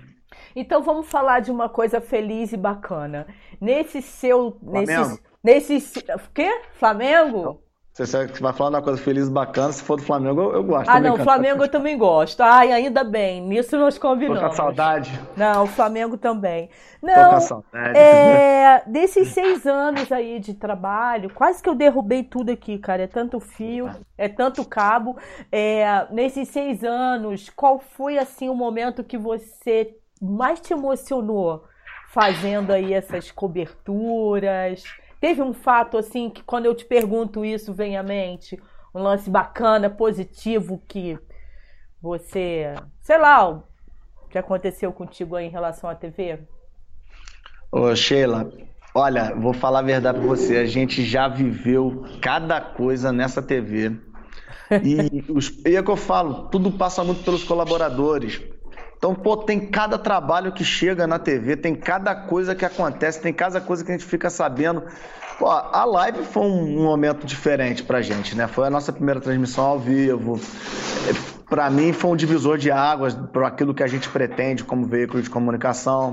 [0.54, 3.26] Então vamos falar de uma coisa feliz e bacana.
[3.60, 4.58] Nesse seu.
[4.62, 5.18] Flamengo.
[5.42, 5.98] Nesse, nesse.
[5.98, 6.50] O quê?
[6.74, 7.62] Flamengo?
[7.92, 10.88] Você vai falar uma coisa feliz bacana, se for do Flamengo, eu, eu gosto.
[10.88, 12.40] Ah, não, Flamengo eu também gosto.
[12.40, 14.40] Ai, ainda bem, nisso nós combinamos.
[14.40, 15.20] Tô com saudade.
[15.36, 16.70] Não, o Flamengo também.
[17.02, 17.98] Não, Tô com saudade.
[17.98, 23.02] É, desses seis anos aí de trabalho, quase que eu derrubei tudo aqui, cara.
[23.02, 25.16] É tanto fio, é tanto cabo.
[25.50, 31.64] É, nesses seis anos, qual foi, assim, o momento que você mais te emocionou
[32.08, 34.84] fazendo aí essas coberturas?
[35.20, 38.58] Teve um fato assim que quando eu te pergunto isso vem à mente,
[38.94, 41.18] um lance bacana, positivo que
[42.00, 43.62] você, sei lá, o
[44.30, 46.38] que aconteceu contigo aí em relação à TV?
[47.70, 48.50] Ô Sheila,
[48.94, 53.96] olha, vou falar a verdade para você, a gente já viveu cada coisa nessa TV.
[54.82, 58.40] E, os, e é que eu falo, tudo passa muito pelos colaboradores.
[59.00, 63.32] Então, pô, tem cada trabalho que chega na TV, tem cada coisa que acontece, tem
[63.32, 64.82] cada coisa que a gente fica sabendo.
[65.38, 68.46] Pô, a live foi um momento diferente pra gente, né?
[68.46, 70.38] Foi a nossa primeira transmissão ao vivo.
[71.48, 75.22] Para mim, foi um divisor de águas para aquilo que a gente pretende como veículo
[75.22, 76.12] de comunicação.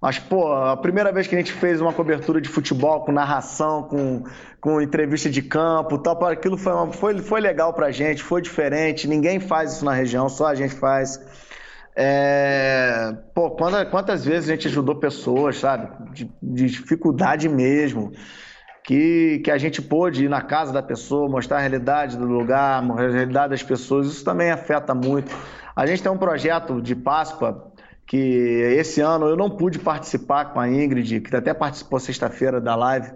[0.00, 3.82] Mas, pô, a primeira vez que a gente fez uma cobertura de futebol com narração,
[3.82, 4.22] com,
[4.60, 9.08] com entrevista de campo tal, aquilo foi, uma, foi, foi legal pra gente, foi diferente.
[9.08, 11.20] Ninguém faz isso na região, só a gente faz.
[11.94, 15.88] É, pô, quantas, vezes a gente ajudou pessoas, sabe?
[16.12, 18.12] De, de, dificuldade mesmo.
[18.84, 22.82] Que, que a gente pôde ir na casa da pessoa, mostrar a realidade do lugar,
[22.82, 24.08] a realidade das pessoas.
[24.08, 25.32] Isso também afeta muito.
[25.76, 27.72] A gente tem um projeto de Páscoa
[28.06, 32.74] que esse ano eu não pude participar com a Ingrid, que até participou sexta-feira da
[32.74, 33.10] live.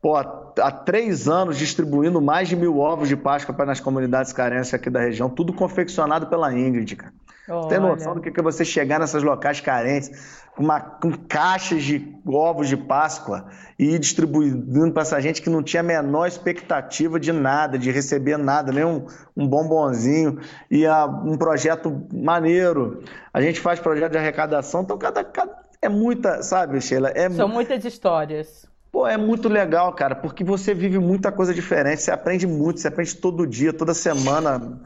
[0.00, 4.72] Pô, há três anos distribuindo mais de mil ovos de Páscoa para nas comunidades carentes
[4.72, 7.12] aqui da região, tudo confeccionado pela Ingrid, cara.
[7.46, 10.10] Você tem noção do que é você chegar nessas locais carentes
[10.56, 13.46] com, uma, com caixas de ovos de Páscoa
[13.78, 17.90] e ir distribuindo para essa gente que não tinha a menor expectativa de nada, de
[17.90, 20.40] receber nada, nem um, um bombonzinho.
[20.70, 23.02] E a, um projeto maneiro.
[23.32, 27.12] A gente faz projeto de arrecadação, então cada, cada é muita, sabe, Sheila?
[27.14, 28.66] É, São muitas histórias.
[28.90, 32.88] Pô, é muito legal, cara, porque você vive muita coisa diferente, você aprende muito, você
[32.88, 34.80] aprende todo dia, toda semana.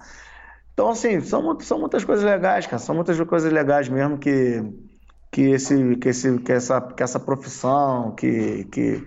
[0.79, 2.79] Então, assim, são, são muitas coisas legais, cara.
[2.79, 4.63] São muitas coisas legais mesmo que,
[5.29, 9.05] que, esse, que, esse, que, essa, que essa profissão, que, que,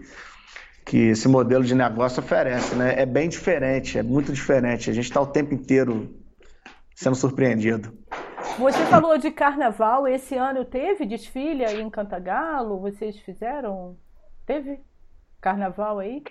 [0.85, 3.01] que esse modelo de negócio oferece, né?
[3.01, 4.89] É bem diferente, é muito diferente.
[4.89, 6.13] A gente está o tempo inteiro
[6.93, 7.97] sendo surpreendido.
[8.59, 12.81] Você falou de carnaval, esse ano teve desfile aí em Cantagalo?
[12.81, 13.95] Vocês fizeram?
[14.45, 14.81] Teve
[15.39, 16.21] carnaval aí?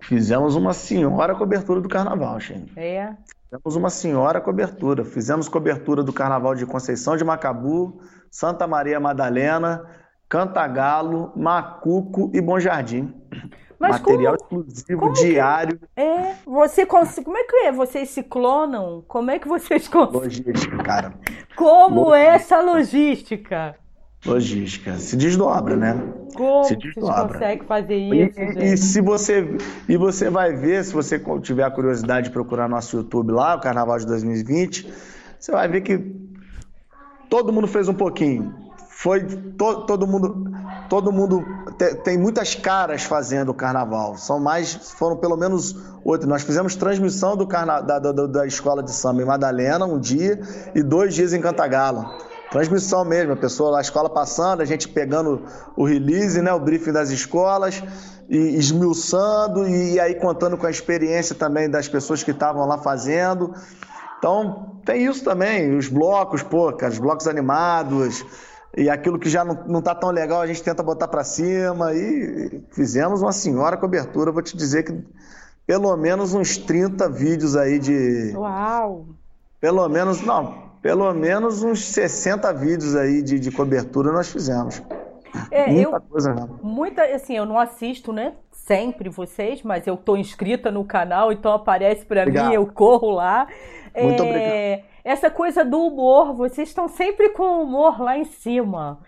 [0.00, 2.72] Fizemos uma senhora cobertura do carnaval, Xene.
[2.76, 3.16] É.
[3.54, 5.04] Fizemos uma senhora cobertura.
[5.04, 9.84] Fizemos cobertura do carnaval de Conceição de Macabu, Santa Maria Madalena,
[10.28, 13.14] Cantagalo, Macuco e Bom Jardim.
[13.78, 15.78] Mas Material como, exclusivo, como diário.
[15.78, 17.72] Que, é, você como é que é?
[17.72, 19.04] Vocês se clonam?
[19.06, 20.20] Como é que vocês conseguem?
[20.20, 21.14] Logística, cara.
[21.54, 22.18] Como logística.
[22.18, 23.76] é essa logística?
[24.24, 24.96] Logística.
[24.98, 26.02] Se desdobra, né?
[26.34, 27.26] Como se desdobra.
[27.26, 28.40] você consegue fazer isso?
[28.40, 29.56] E, e, se você
[29.88, 33.60] e você vai ver, se você tiver a curiosidade de procurar nosso YouTube lá, o
[33.60, 34.92] Carnaval de 2020,
[35.38, 35.98] você vai ver que
[37.28, 38.54] todo mundo fez um pouquinho.
[38.88, 40.50] Foi to, todo mundo
[40.88, 41.44] todo mundo
[41.76, 44.16] te, tem muitas caras fazendo o carnaval.
[44.16, 46.26] São mais, foram pelo menos oito.
[46.26, 50.40] Nós fizemos transmissão do carna, da, da, da escola de samba em Madalena um dia
[50.74, 52.33] e dois dias em Cantagalo.
[52.54, 55.42] Transmissão mesmo, a pessoa, a escola passando, a gente pegando
[55.76, 57.82] o release, né, o briefing das escolas,
[58.28, 63.52] e esmiuçando, e aí contando com a experiência também das pessoas que estavam lá fazendo.
[64.18, 68.24] Então, tem isso também, os blocos, pô, cara, os blocos animados,
[68.76, 71.92] e aquilo que já não, não tá tão legal, a gente tenta botar para cima,
[71.92, 75.04] e fizemos uma senhora cobertura, vou te dizer que
[75.66, 78.32] pelo menos uns 30 vídeos aí de...
[78.36, 79.06] Uau!
[79.60, 84.82] Pelo menos, não, pelo menos uns 60 vídeos aí de, de cobertura nós fizemos.
[85.50, 86.60] É, muita eu, coisa mesmo.
[86.62, 88.34] Muita, assim, eu não assisto, né?
[88.52, 93.46] Sempre vocês, mas eu tô inscrita no canal, então aparece para mim, eu corro lá.
[93.96, 94.84] Muito é, obrigado.
[95.02, 99.00] Essa coisa do humor, vocês estão sempre com o humor lá em cima.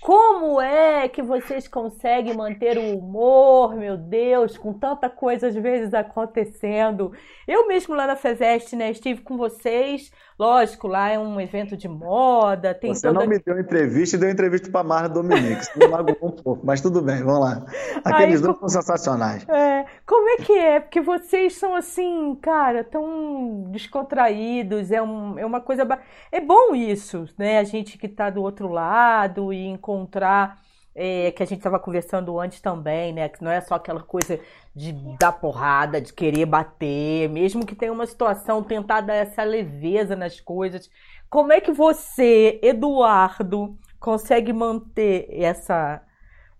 [0.00, 5.92] Como é que vocês conseguem manter o humor, meu Deus, com tanta coisa às vezes
[5.92, 7.12] acontecendo?
[7.46, 10.10] Eu mesmo lá na FEVEST, né, estive com vocês,
[10.40, 13.20] lógico, lá é um evento de moda, tem Você toda...
[13.20, 16.64] não me deu entrevista e deu entrevista para Marla Dominique, isso me magoou um pouco,
[16.64, 17.62] mas tudo bem, vamos lá.
[18.02, 19.46] Aqueles Aí, dois são sensacionais.
[19.46, 20.80] É, como é que é?
[20.80, 25.86] Porque vocês são assim, cara, tão descontraídos, é, um, é uma coisa...
[26.32, 30.58] É bom isso, né, a gente que está do outro lado e encontrar
[30.94, 33.28] é, que a gente estava conversando antes também, né?
[33.28, 34.38] Que não é só aquela coisa
[34.74, 40.16] de dar porrada, de querer bater, mesmo que tenha uma situação, tentar dar essa leveza
[40.16, 40.90] nas coisas.
[41.28, 46.02] Como é que você, Eduardo, consegue manter essa.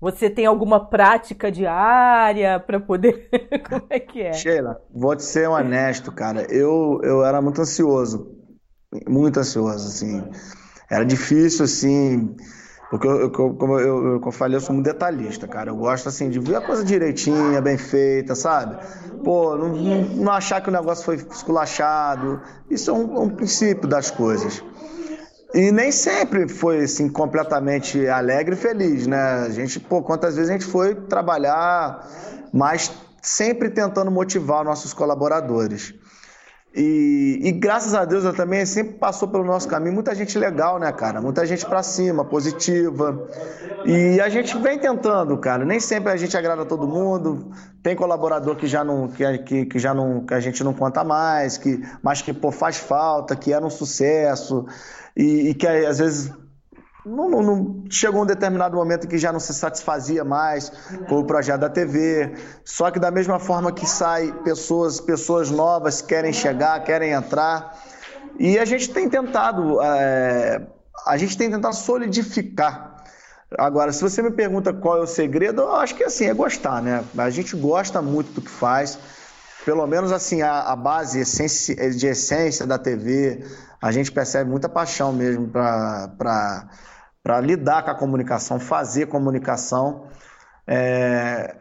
[0.01, 3.28] Você tem alguma prática diária para poder.
[3.68, 4.33] Como é que é?
[4.33, 6.47] Sheila, vou te ser honesto, cara.
[6.51, 8.35] Eu, eu era muito ansioso.
[9.07, 10.24] Muito ansioso, assim.
[10.89, 12.35] Era difícil, assim
[12.91, 15.70] porque, eu, eu, como eu, eu, eu falei, eu sou muito detalhista, cara.
[15.70, 18.76] Eu gosto, assim, de ver a coisa direitinha, bem feita, sabe?
[19.22, 22.43] Pô, não, não, não achar que o negócio foi esculachado.
[22.68, 24.61] Isso é um, um princípio das coisas.
[25.55, 29.45] E nem sempre foi assim completamente alegre e feliz, né?
[29.47, 32.09] A gente, pô, quantas vezes a gente foi trabalhar,
[32.53, 32.91] mas
[33.22, 35.95] sempre tentando motivar nossos colaboradores.
[36.75, 40.93] E, e, graças a Deus também sempre passou pelo nosso caminho muita gente legal, né,
[40.93, 41.21] cara?
[41.21, 43.29] Muita gente pra cima, positiva.
[43.85, 45.64] E a gente vem tentando, cara.
[45.64, 47.51] Nem sempre a gente agrada todo mundo.
[47.83, 51.03] Tem colaborador que já não que, que, que já não que a gente não conta
[51.03, 54.64] mais, que mas que pô, faz falta, que era um sucesso
[55.16, 56.33] e, e que às vezes
[57.05, 60.70] não, não, não, chegou um determinado momento que já não se satisfazia mais
[61.09, 62.34] com o projeto da TV.
[62.64, 67.76] Só que da mesma forma que sai pessoas, pessoas novas querem chegar, querem entrar.
[68.38, 70.62] E a gente tem tentado, é,
[71.07, 73.05] a gente tem tentado solidificar.
[73.59, 76.80] Agora, se você me pergunta qual é o segredo, eu acho que assim, é gostar,
[76.80, 77.03] né?
[77.18, 78.98] A gente gosta muito do que faz.
[79.64, 81.22] Pelo menos assim, a, a base
[81.96, 83.44] de essência da TV,
[83.81, 90.07] a gente percebe muita paixão mesmo para lidar com a comunicação, fazer comunicação.
[90.66, 91.57] É,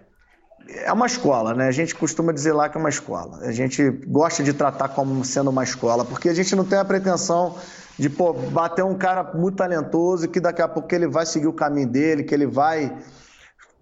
[0.68, 1.68] é uma escola, né?
[1.68, 3.40] A gente costuma dizer lá que é uma escola.
[3.42, 6.86] A gente gosta de tratar como sendo uma escola, porque a gente não tem a
[6.86, 7.56] pretensão
[7.98, 11.54] de pô, bater um cara muito talentoso que daqui a pouco ele vai seguir o
[11.54, 12.98] caminho dele, que ele vai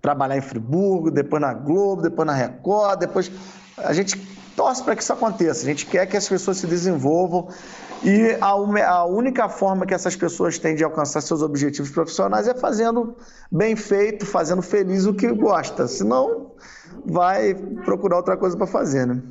[0.01, 3.31] trabalhar em Friburgo, depois na Globo, depois na Record, depois
[3.77, 4.17] a gente
[4.55, 5.61] torce para que isso aconteça.
[5.63, 7.49] A gente quer que as pessoas se desenvolvam
[8.03, 12.53] e a, a, única forma que essas pessoas têm de alcançar seus objetivos profissionais é
[12.53, 13.15] fazendo
[13.51, 15.87] bem feito, fazendo feliz o que gosta.
[15.87, 16.51] Senão,
[17.05, 19.21] vai procurar outra coisa para fazer, né?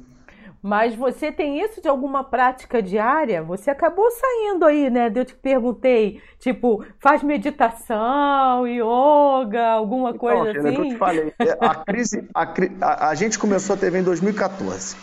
[0.63, 3.41] Mas você tem isso de alguma prática diária?
[3.41, 5.13] Você acabou saindo aí, né?
[5.15, 10.75] Eu te perguntei, tipo, faz meditação, yoga, alguma então, coisa assim?
[10.75, 14.03] Que eu te falei, é, a crise, a, a, a gente começou a TV em
[14.03, 14.97] 2014.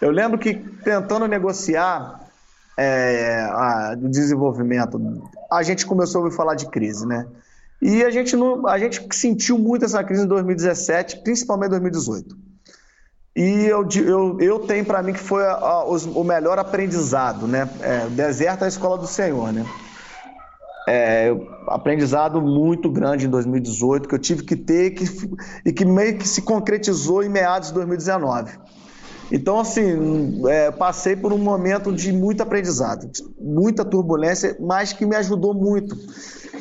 [0.00, 2.23] Eu lembro que tentando negociar
[2.76, 5.00] é, a, do desenvolvimento,
[5.50, 7.26] a gente começou a ouvir falar de crise, né?
[7.80, 12.36] E a gente, não, a gente sentiu muito essa crise em 2017, principalmente em 2018.
[13.36, 17.68] E eu, eu, eu tenho para mim que foi a, a, o melhor aprendizado, né?
[17.80, 19.66] É, deserto é a escola do Senhor, né?
[20.86, 21.34] É,
[21.66, 25.04] aprendizado muito grande em 2018 que eu tive que ter que,
[25.64, 28.52] e que meio que se concretizou em meados de 2019.
[29.32, 35.16] Então, assim, é, passei por um momento de muito aprendizado, muita turbulência, mas que me
[35.16, 35.96] ajudou muito.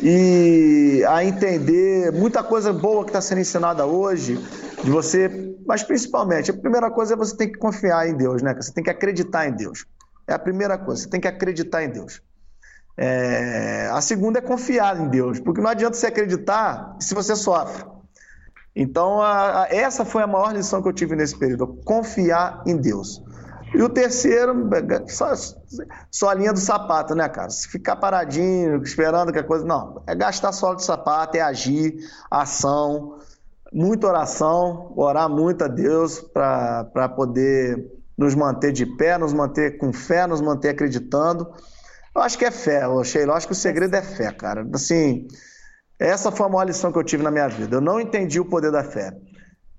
[0.01, 4.39] E a entender muita coisa boa que está sendo ensinada hoje,
[4.83, 8.53] de você, mas principalmente, a primeira coisa é você tem que confiar em Deus, né?
[8.53, 9.85] Você tem que acreditar em Deus.
[10.27, 12.21] É a primeira coisa, você tem que acreditar em Deus.
[12.97, 13.89] É...
[13.91, 17.85] A segunda é confiar em Deus, porque não adianta você acreditar se você sofre.
[18.75, 22.77] Então, a, a, essa foi a maior lição que eu tive nesse período: confiar em
[22.77, 23.21] Deus.
[23.73, 24.69] E o terceiro,
[25.07, 25.33] só,
[26.11, 27.49] só a linha do sapato, né, cara?
[27.49, 29.65] Se ficar paradinho, esperando que a coisa.
[29.65, 31.97] Não, é gastar só de sapato, é agir,
[32.29, 33.17] ação,
[33.73, 37.83] muita oração, orar muito a Deus para poder
[38.15, 41.51] nos manter de pé, nos manter com fé, nos manter acreditando.
[42.15, 43.31] Eu acho que é fé, Sheila.
[43.31, 44.67] Eu acho que o segredo é fé, cara.
[44.71, 45.27] Assim,
[46.03, 47.77] essa foi a maior lição que eu tive na minha vida.
[47.77, 49.15] Eu não entendi o poder da fé.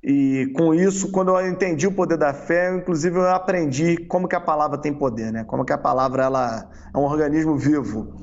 [0.03, 4.29] E com isso, quando eu entendi o poder da fé, eu, inclusive eu aprendi como
[4.29, 5.45] que a palavra tem poder, né?
[5.45, 8.15] Como que a palavra ela é um organismo vivo.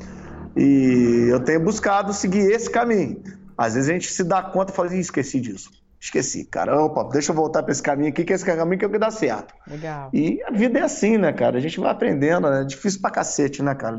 [0.56, 3.22] E eu tenho buscado seguir esse caminho.
[3.58, 5.70] Às vezes a gente se dá conta e fala, esqueci disso.
[6.00, 6.84] Esqueci, cara.
[6.84, 8.98] Opa, deixa eu voltar para esse caminho aqui, que esse caminho que é o que
[8.98, 9.54] dá certo.
[9.68, 10.10] Legal.
[10.12, 11.58] E a vida é assim, né, cara?
[11.58, 12.62] A gente vai aprendendo, né?
[12.62, 13.98] é difícil pra cacete, né, cara?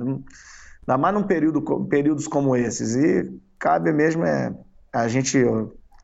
[0.87, 2.95] Ainda mais num período, períodos como esses.
[2.97, 4.53] E cabe mesmo é
[4.93, 5.39] a gente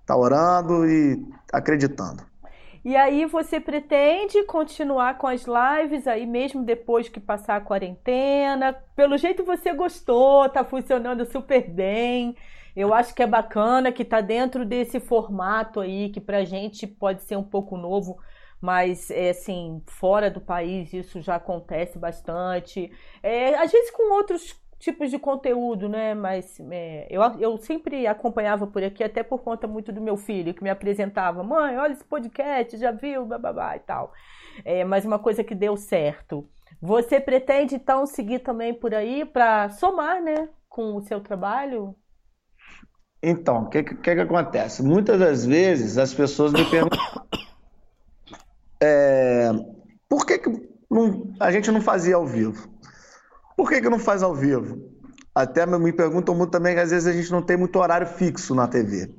[0.07, 1.22] tá orando e
[1.53, 2.22] acreditando.
[2.85, 8.72] E aí você pretende continuar com as lives aí mesmo depois que passar a quarentena?
[8.97, 12.37] Pelo jeito você gostou, tá funcionando super bem.
[12.74, 17.22] Eu acho que é bacana que tá dentro desse formato aí que pra gente pode
[17.24, 18.16] ser um pouco novo,
[18.61, 22.91] mas é assim, fora do país isso já acontece bastante.
[23.22, 26.14] É, às vezes com outros tipos de conteúdo, né?
[26.14, 30.55] Mas é, eu, eu sempre acompanhava por aqui, até por conta muito do meu filho,
[30.55, 34.12] que me apresentava, mãe, olha esse podcast, já viu, bababá e tal.
[34.64, 36.49] É, mas uma coisa que deu certo.
[36.81, 41.95] Você pretende, então, seguir também por aí para somar, né, com o seu trabalho?
[43.20, 44.83] Então, o que, que, que acontece?
[44.83, 46.99] Muitas das vezes as pessoas me perguntam
[48.81, 49.51] é,
[50.09, 52.68] por que, que não, a gente não fazia ao vivo?
[53.59, 54.79] Por que, que não faz ao vivo?
[55.35, 58.55] Até me perguntam muito também que às vezes a gente não tem muito horário fixo
[58.55, 59.13] na TV.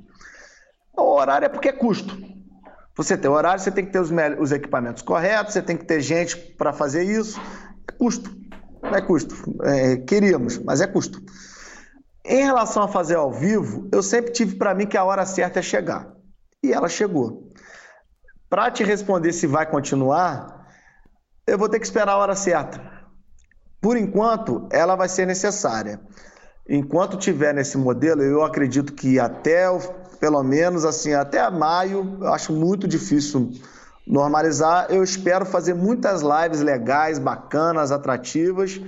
[0.96, 2.16] O horário é porque é custo.
[2.96, 6.00] Você tem horário, você tem que ter os, os equipamentos corretos, você tem que ter
[6.00, 7.38] gente para fazer isso.
[7.86, 8.34] É custo.
[8.82, 9.34] Não é custo.
[9.62, 11.20] É, queríamos, mas é custo.
[12.24, 15.58] Em relação a fazer ao vivo, eu sempre tive para mim que a hora certa
[15.58, 16.10] é chegar.
[16.62, 17.50] E ela chegou.
[18.48, 20.66] Para te responder se vai continuar,
[21.46, 22.99] eu vou ter que esperar a hora certa.
[23.80, 26.00] Por enquanto, ela vai ser necessária.
[26.68, 29.68] Enquanto tiver nesse modelo, eu acredito que até
[30.20, 33.50] pelo menos assim, até maio, eu acho muito difícil
[34.06, 34.86] normalizar.
[34.90, 38.78] Eu espero fazer muitas lives legais, bacanas, atrativas,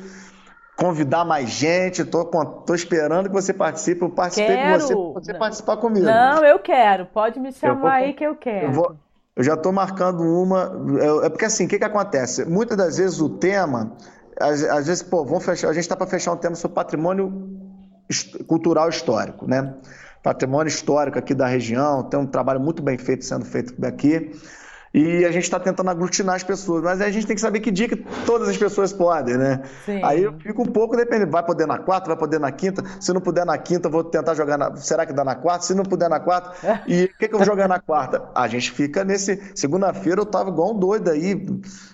[0.77, 2.05] convidar mais gente.
[2.05, 4.03] Tô, tô esperando que você participe.
[4.03, 4.73] Eu participei quero.
[4.73, 6.05] com você, você participar comigo.
[6.05, 7.07] Não, eu quero.
[7.07, 8.67] Pode me chamar vou, aí que eu quero.
[8.67, 8.97] Eu, vou,
[9.35, 10.71] eu já estou marcando uma.
[11.01, 12.45] É, é porque assim, o que, que acontece?
[12.45, 13.97] Muitas das vezes o tema
[14.39, 17.59] às, às vezes, pô, vamos fechar, a gente está para fechar um tema sobre patrimônio
[18.47, 19.75] cultural histórico, né?
[20.23, 24.33] Patrimônio histórico aqui da região, tem um trabalho muito bem feito sendo feito aqui.
[24.95, 27.71] E a gente está tentando aglutinar as pessoas, mas a gente tem que saber que
[27.71, 29.63] dia que todas as pessoas podem, né?
[29.87, 30.01] Sim.
[30.05, 31.31] Aí eu fico um pouco dependendo.
[31.31, 32.85] Vai poder na quarta, vai poder na quinta.
[33.01, 34.77] Se não puder na quinta, vou tentar jogar na.
[34.77, 35.65] Será que dá na quarta?
[35.65, 36.53] Se não puder na quarta,
[36.87, 38.29] e o que, que eu vou jogar na quarta?
[38.35, 39.41] A gente fica nesse.
[39.55, 41.43] Segunda-feira eu tava igual um doido aí,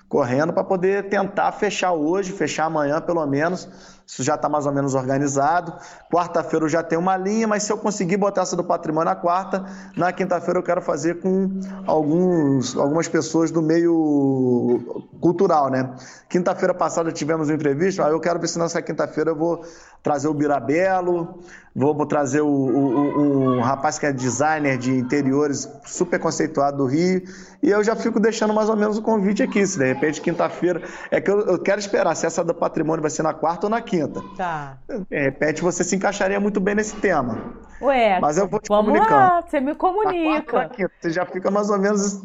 [0.09, 3.69] correndo para poder tentar fechar hoje, fechar amanhã pelo menos
[4.09, 5.75] isso já está mais ou menos organizado.
[6.11, 9.15] Quarta-feira eu já tenho uma linha, mas se eu conseguir botar essa do patrimônio na
[9.15, 15.95] quarta, na quinta-feira eu quero fazer com alguns, algumas pessoas do meio cultural, né?
[16.27, 19.63] Quinta-feira passada tivemos um imprevisto, aí eu quero ver se nessa quinta-feira eu vou
[20.03, 21.41] trazer o Birabelo,
[21.79, 27.23] vou trazer o, o, o, rapaz que é designer de interiores, super conceituado do Rio,
[27.63, 30.83] e eu já fico deixando mais ou menos o convite aqui, se de repente quinta-feira,
[31.11, 33.71] é que eu, eu, quero esperar se essa do patrimônio vai ser na quarta ou
[33.71, 34.21] na quinta.
[34.37, 34.79] Tá.
[35.09, 37.55] De repente você se encaixaria muito bem nesse tema.
[37.81, 39.21] Ué, mas eu vou te vamos comunicando.
[39.21, 40.69] lá, você me comunica.
[40.71, 42.21] Quinta, você já fica mais ou menos...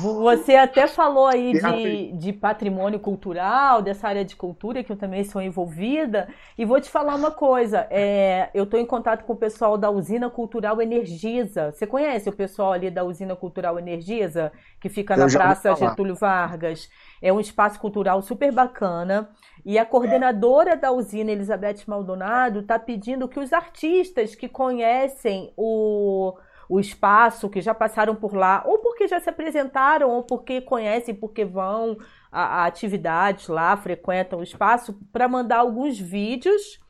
[0.00, 5.22] Você até falou aí de, de patrimônio cultural, dessa área de cultura que eu também
[5.22, 9.36] sou envolvida, e vou te falar uma coisa, é, eu estou em contato com o
[9.36, 11.72] pessoal da Usina Cultural Energisa.
[11.72, 16.88] Você conhece o pessoal ali da Usina Cultural Energisa, que fica na Praça Getúlio Vargas?
[17.20, 19.30] É um espaço cultural super bacana.
[19.64, 26.34] E a coordenadora da usina, Elizabeth Maldonado, está pedindo que os artistas que conhecem o,
[26.68, 31.16] o espaço, que já passaram por lá, ou porque já se apresentaram, ou porque conhecem,
[31.16, 31.98] porque vão
[32.30, 36.83] a, a atividades lá, frequentam o espaço, para mandar alguns vídeos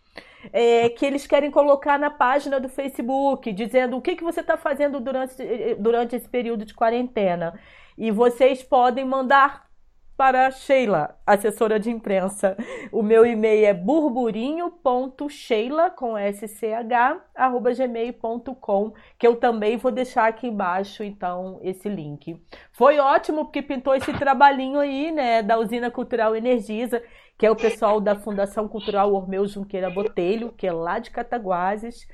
[0.53, 4.57] é, que eles querem colocar na página do Facebook, dizendo o que, que você está
[4.57, 5.37] fazendo durante,
[5.79, 7.59] durante esse período de quarentena.
[7.97, 9.65] E vocês podem mandar
[10.17, 12.57] para Sheila, assessora de imprensa.
[12.93, 16.63] O meu e-mail é burburinho.sheila com sch
[17.35, 22.41] arroba gmail.com, que eu também vou deixar aqui embaixo, então, esse link.
[22.71, 27.03] Foi ótimo porque pintou esse trabalhinho aí, né, da Usina Cultural Energisa
[27.37, 32.07] que é o pessoal da Fundação Cultural Ormeu Junqueira Botelho, que é lá de Cataguases.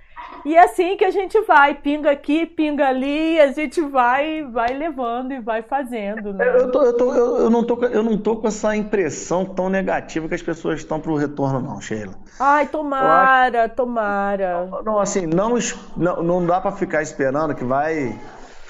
[0.45, 4.73] E é assim que a gente vai, pinga aqui, pinga ali, a gente vai vai
[4.73, 6.33] levando e vai fazendo.
[6.33, 6.47] Né?
[6.49, 10.29] Eu, tô, eu, tô, eu, não tô, eu não tô com essa impressão tão negativa
[10.29, 12.15] que as pessoas estão para o retorno, não, Sheila.
[12.39, 13.75] Ai, tomara, acho...
[13.75, 14.67] tomara.
[14.67, 15.55] Não, não, assim, não,
[15.97, 18.19] não, não dá para ficar esperando que vai.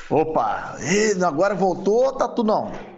[0.09, 0.76] Opa,
[1.24, 2.89] agora voltou, tá tudo não.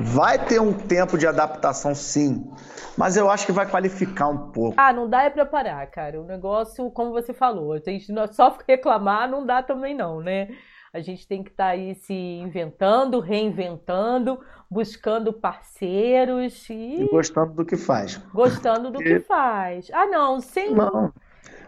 [0.00, 2.48] Vai ter um tempo de adaptação, sim.
[2.96, 4.74] Mas eu acho que vai qualificar um pouco.
[4.76, 6.20] Ah, não dá é pra parar, cara.
[6.20, 10.50] O negócio, como você falou, a gente só reclamar não dá também não, né?
[10.92, 14.38] A gente tem que estar tá aí se inventando, reinventando,
[14.70, 17.02] buscando parceiros e...
[17.02, 18.18] e gostando do que faz.
[18.32, 19.90] Gostando do que faz.
[19.92, 21.12] Ah, não, sem não.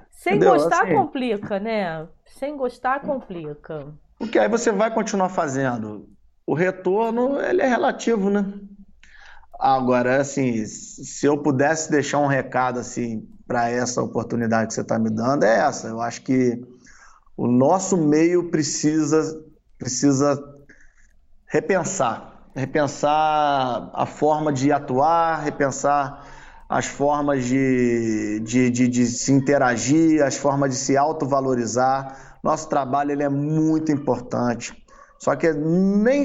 [0.08, 0.52] Sem Entendeu?
[0.54, 0.94] gostar assim...
[0.94, 2.06] complica, né?
[2.26, 3.88] Sem gostar complica.
[4.16, 6.08] Porque aí você vai continuar fazendo
[6.46, 8.52] o retorno ele é relativo, né?
[9.58, 14.98] Agora, assim, se eu pudesse deixar um recado assim para essa oportunidade que você está
[14.98, 15.88] me dando, é essa.
[15.88, 16.62] Eu acho que
[17.36, 19.44] o nosso meio precisa
[19.78, 20.38] precisa
[21.46, 26.26] repensar, repensar a forma de atuar, repensar
[26.68, 32.38] as formas de, de, de, de se interagir, as formas de se autovalorizar.
[32.44, 34.72] Nosso trabalho ele é muito importante.
[35.20, 36.24] Só que nem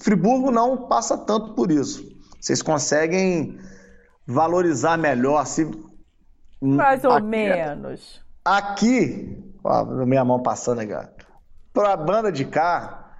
[0.00, 2.02] Friburgo não passa tanto por isso.
[2.40, 3.58] Vocês conseguem
[4.26, 5.70] valorizar melhor se
[6.60, 8.24] mais ou aqui, menos.
[8.44, 11.24] Aqui, ó, minha mão passando aqui,
[11.72, 13.12] para a banda de cá,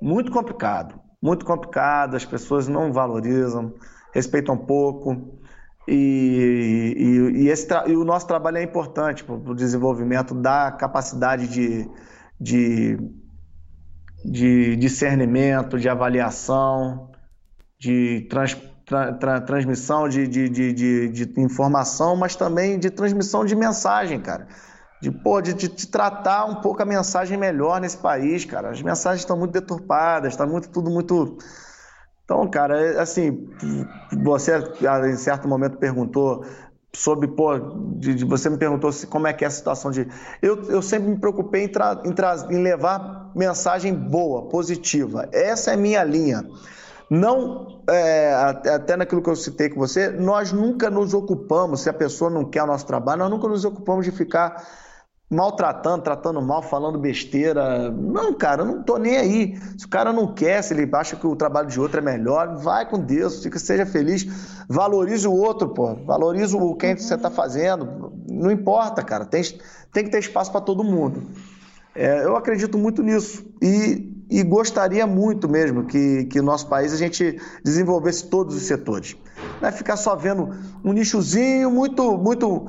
[0.00, 1.00] muito complicado.
[1.22, 3.74] Muito complicado, as pessoas não valorizam,
[4.12, 5.38] respeitam pouco.
[5.86, 11.46] E, e, e, esse, e o nosso trabalho é importante para o desenvolvimento da capacidade
[11.48, 11.90] de,
[12.40, 12.96] de,
[14.24, 17.10] de discernimento, de avaliação,
[17.78, 23.54] de trans, tra, tra, transmissão de, de, de, de, informação, mas também de transmissão de
[23.56, 24.46] mensagem, cara.
[25.00, 28.70] De, pô, de, de, tratar um pouco a mensagem melhor nesse país, cara.
[28.70, 31.38] As mensagens estão muito deturpadas, está muito, tudo muito.
[32.24, 33.48] Então, cara, é, assim,
[34.22, 34.58] você
[35.08, 36.44] em certo momento perguntou
[36.92, 37.58] sobre, pô,
[37.96, 40.08] de, de, você me perguntou se, como é que é a situação de.
[40.42, 45.28] Eu, eu sempre me preocupei em, tra, em, tra, em levar mensagem boa, positiva.
[45.32, 46.44] Essa é a minha linha.
[47.08, 48.32] Não, é,
[48.72, 52.44] até naquilo que eu citei com você, nós nunca nos ocupamos, se a pessoa não
[52.44, 54.64] quer o nosso trabalho, nós nunca nos ocupamos de ficar
[55.30, 57.90] maltratando, tratando mal, falando besteira.
[57.90, 59.56] Não, cara, eu não tô nem aí.
[59.78, 62.56] Se o cara não quer, se ele acha que o trabalho de outro é melhor,
[62.56, 64.26] vai com Deus, fica, seja feliz.
[64.68, 65.94] Valorize o outro, pô.
[65.94, 68.12] Valorize o quem você tá fazendo.
[68.28, 69.24] Não importa, cara.
[69.24, 69.42] Tem,
[69.92, 71.22] tem que ter espaço para todo mundo.
[71.94, 73.44] É, eu acredito muito nisso.
[73.62, 78.62] E e gostaria muito mesmo que, que no nosso país a gente desenvolvesse todos os
[78.62, 79.16] setores.
[79.60, 80.54] Não é ficar só vendo
[80.84, 82.68] um nichozinho muito, muito,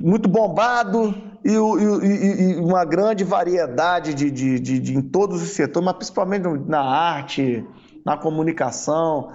[0.00, 1.14] muito bombado
[1.44, 5.96] e, e, e uma grande variedade de, de, de, de, em todos os setores, mas
[5.96, 7.66] principalmente na arte,
[8.04, 9.32] na comunicação.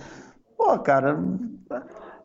[0.58, 1.20] Pô, cara,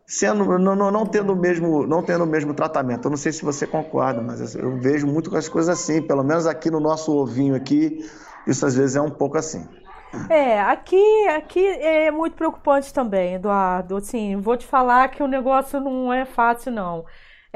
[0.07, 3.07] sendo não, não, tendo o mesmo não tendo o mesmo tratamento.
[3.07, 6.23] Eu não sei se você concorda, mas eu vejo muito com as coisas assim, pelo
[6.23, 7.99] menos aqui no nosso ovinho aqui,
[8.47, 9.67] isso às vezes é um pouco assim.
[10.31, 13.97] É, aqui, aqui é muito preocupante também, Eduardo.
[13.97, 17.05] Assim, vou te falar que o negócio não é fácil, não.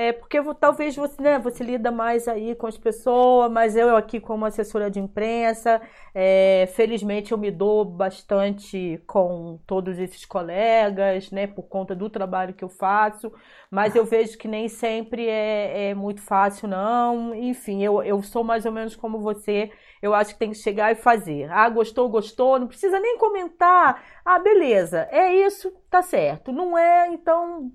[0.01, 4.21] É porque talvez você, né, você lida mais aí com as pessoas, mas eu aqui
[4.21, 5.83] como assessora de imprensa,
[6.15, 12.55] é, felizmente eu me dou bastante com todos esses colegas, né, por conta do trabalho
[12.55, 13.33] que eu faço,
[13.69, 17.35] mas eu vejo que nem sempre é, é muito fácil, não.
[17.35, 19.69] Enfim, eu, eu sou mais ou menos como você,
[20.01, 21.51] eu acho que tem que chegar e fazer.
[21.51, 24.01] Ah, gostou, gostou, não precisa nem comentar.
[24.25, 26.53] Ah, beleza, é isso, tá certo.
[26.53, 27.73] Não é, então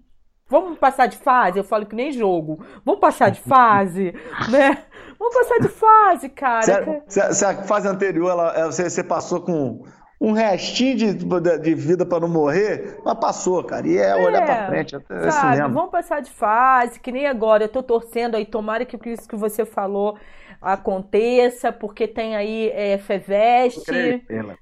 [0.50, 1.58] Vamos passar de fase?
[1.58, 2.64] Eu falo que nem jogo.
[2.86, 4.14] Vamos passar de fase,
[4.52, 4.84] né?
[5.18, 7.04] Vamos passar de fase, cara.
[7.08, 9.84] Se a, se a fase anterior ela, você, você passou com
[10.20, 11.14] um restinho de,
[11.60, 13.88] de vida para não morrer, mas passou, cara.
[13.88, 14.96] E é, é olhar para frente.
[14.96, 17.66] É sabe, vamos passar de fase, que nem agora.
[17.66, 20.18] Eu tô torcendo aí, tomara que isso que você falou
[20.64, 23.92] aconteça, porque tem aí é, FEVEST,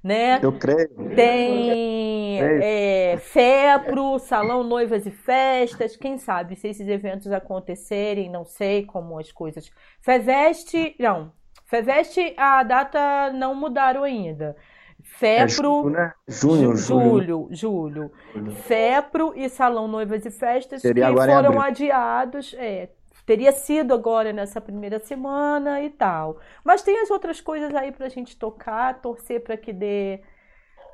[0.03, 0.39] né?
[0.41, 0.89] Eu creio.
[1.15, 8.85] Tem é, FEPRO, Salão Noivas e Festas, quem sabe se esses eventos acontecerem, não sei
[8.85, 9.71] como as coisas.
[10.01, 11.31] FEVEST, não,
[11.65, 14.55] FEVEST a data não mudaram ainda.
[15.03, 15.43] FEPRO.
[15.43, 16.13] É julho, né?
[16.27, 18.51] Junho, julho, julho, julho.
[18.63, 22.55] FEPRO e Salão Noivas e Festas Seria que foram adiados.
[22.57, 22.89] É,
[23.25, 26.39] teria sido agora nessa primeira semana e tal.
[26.63, 30.21] Mas tem as outras coisas aí para a gente tocar, torcer para que dê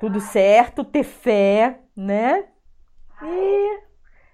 [0.00, 2.44] tudo certo, ter fé, né?
[3.22, 3.80] E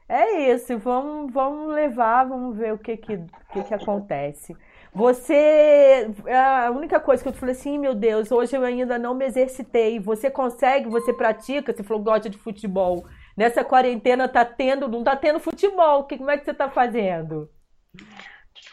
[0.09, 3.18] é isso, vamos, vamos levar, vamos ver o que que,
[3.53, 4.55] que, que acontece.
[4.95, 9.24] Você, a única coisa que eu falei assim, meu Deus, hoje eu ainda não me
[9.24, 9.98] exercitei.
[9.98, 13.05] Você consegue, você pratica, você falou gosta de futebol.
[13.36, 16.05] Nessa quarentena tá tendo, não tá tendo futebol.
[16.05, 17.51] Que, como é que você tá fazendo?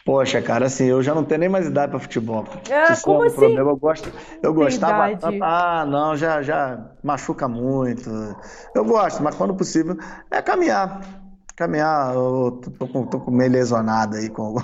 [0.04, 2.44] Poxa, cara, assim, eu já não tenho nem mais idade para futebol.
[2.70, 3.36] Ah, Isso como é um assim?
[3.36, 3.70] problema.
[3.70, 4.12] Eu, gosto,
[4.42, 5.18] eu gostava.
[5.42, 8.10] Ah, não, já, já machuca muito.
[8.74, 9.96] Eu gosto, mas quando possível
[10.28, 11.00] é caminhar.
[11.54, 14.56] Caminhar, eu tô, tô, tô meio lesionado aí, com,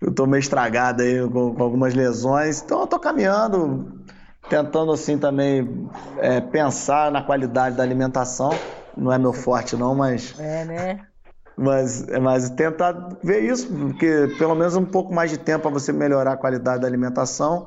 [0.00, 2.62] eu tô meio estragado aí com, com algumas lesões.
[2.62, 4.00] Então eu tô caminhando,
[4.48, 8.50] tentando assim também é, pensar na qualidade da alimentação.
[8.96, 10.34] Não é meu forte, não, mas.
[10.38, 11.00] É, né?
[11.60, 15.92] Mas, mas tentar ver isso, porque pelo menos um pouco mais de tempo para você
[15.92, 17.66] melhorar a qualidade da alimentação.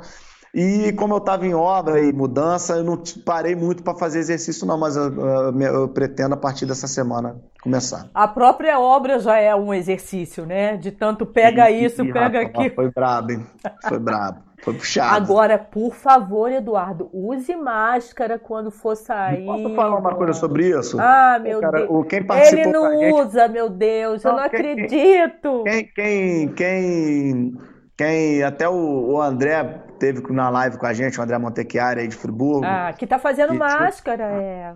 [0.51, 4.67] E como eu estava em obra e mudança, eu não parei muito para fazer exercício,
[4.67, 8.07] não, mas eu, eu, eu, pretendo a partir dessa semana começar.
[8.13, 10.77] A própria obra já é um exercício, né?
[10.77, 12.69] De tanto pega isso, pega aqui.
[12.71, 13.45] Foi brabo, hein?
[13.87, 14.41] Foi brabo.
[14.63, 15.13] Foi puxado.
[15.13, 19.45] Agora, por favor, Eduardo, use máscara quando for sair.
[19.45, 20.97] Posso falar uma coisa sobre isso?
[21.01, 21.89] Ah, meu Cara, Deus.
[21.89, 23.13] O, quem participou Ele não gente...
[23.13, 25.63] usa, meu Deus, não, eu não quem, acredito.
[25.65, 27.57] Quem, quem, quem,
[27.97, 32.07] quem, até o, o André teve na live com a gente, o André Montechiari aí
[32.07, 32.65] de Friburgo.
[32.65, 34.75] Ah, que tá fazendo que, máscara, tipo, é.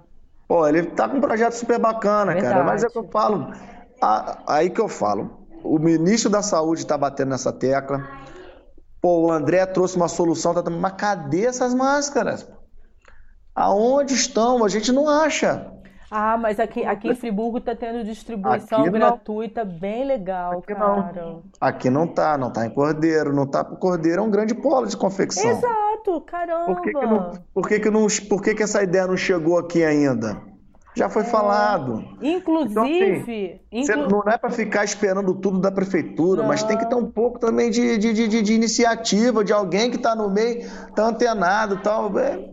[0.49, 2.53] Pô, ele tá com um projeto super bacana, Verdade.
[2.53, 2.65] cara.
[2.65, 3.53] Mas é que eu falo.
[4.45, 5.47] Aí que eu falo.
[5.63, 8.05] O ministro da Saúde tá batendo nessa tecla.
[9.07, 12.45] Pô, o André trouxe uma solução, tá mas cadê essas máscaras?
[13.55, 14.65] Aonde estão?
[14.65, 15.71] A gente não acha.
[16.11, 21.21] Ah, mas aqui, aqui em Friburgo tá tendo distribuição aqui gratuita, bem legal, aqui cara.
[21.25, 21.43] Não.
[21.61, 23.63] Aqui não tá, não tá em Cordeiro, não tá.
[23.63, 25.51] Cordeiro é um grande polo de confecção.
[25.51, 26.65] Exato, caramba.
[26.65, 29.57] Por que, que, não, por que, que, não, por que, que essa ideia não chegou
[29.57, 30.37] aqui ainda?
[30.97, 31.25] Já foi é.
[31.25, 32.03] falado.
[32.21, 33.61] Inclusive.
[33.71, 34.23] Então, assim, inclu...
[34.25, 36.47] Não é para ficar esperando tudo da prefeitura, não.
[36.47, 39.97] mas tem que ter um pouco também de, de, de, de iniciativa, de alguém que
[39.97, 42.17] está no meio, está antenado tal.
[42.17, 42.49] É,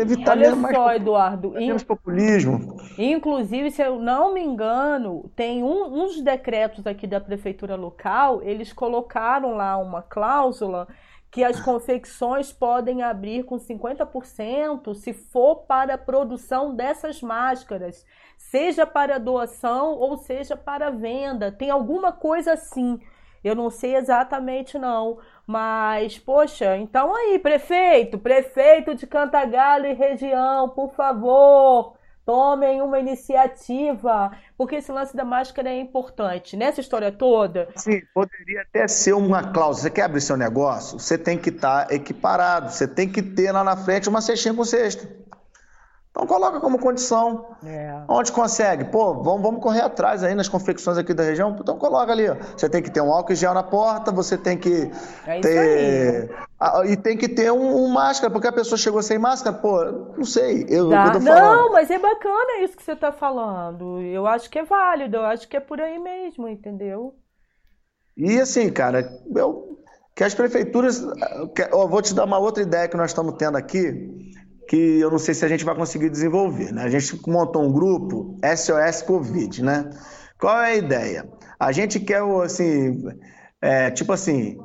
[0.00, 1.50] evitar Olha mais, só, Eduardo.
[1.50, 2.76] Menos populismo.
[2.96, 8.72] Inclusive, se eu não me engano, tem um, uns decretos aqui da prefeitura local, eles
[8.72, 10.86] colocaram lá uma cláusula
[11.32, 18.04] que as confecções podem abrir com 50% se for para a produção dessas máscaras,
[18.36, 21.50] seja para doação ou seja para venda.
[21.50, 23.00] Tem alguma coisa assim.
[23.42, 30.68] Eu não sei exatamente não, mas poxa, então aí, prefeito, prefeito de Cantagalo e região,
[30.68, 36.56] por favor, Tomem uma iniciativa, porque esse lance da máscara é importante.
[36.56, 37.68] Nessa história toda.
[37.74, 39.82] Sim, poderia até ser uma cláusula.
[39.82, 41.00] Você quer abrir seu negócio?
[41.00, 42.70] Você tem que estar tá equiparado.
[42.70, 45.08] Você tem que ter lá na frente uma cestinha com cesto.
[46.12, 47.56] Então coloca como condição.
[47.64, 48.02] É.
[48.06, 48.84] Onde consegue?
[48.84, 51.56] Pô, vamos, vamos correr atrás aí nas confecções aqui da região.
[51.58, 52.28] Então coloca ali.
[52.28, 52.36] Ó.
[52.54, 54.90] Você tem que ter um álcool gel na porta, você tem que
[55.26, 56.30] é ter.
[56.84, 59.82] e tem que ter um, um, máscara, porque a pessoa chegou sem máscara, pô,
[60.14, 60.66] não sei.
[60.68, 64.02] Eu, eu não, mas é bacana isso que você está falando.
[64.02, 67.14] Eu acho que é válido, eu acho que é por aí mesmo, entendeu?
[68.14, 69.78] E assim, cara, eu
[70.14, 71.02] que as prefeituras.
[71.54, 74.32] Que, ó, vou te dar uma outra ideia que nós estamos tendo aqui
[74.68, 76.72] que eu não sei se a gente vai conseguir desenvolver.
[76.72, 76.82] Né?
[76.82, 79.90] A gente montou um grupo SOS Covid, né?
[80.38, 81.28] Qual é a ideia?
[81.58, 83.04] A gente quer, assim,
[83.60, 84.58] é, tipo assim,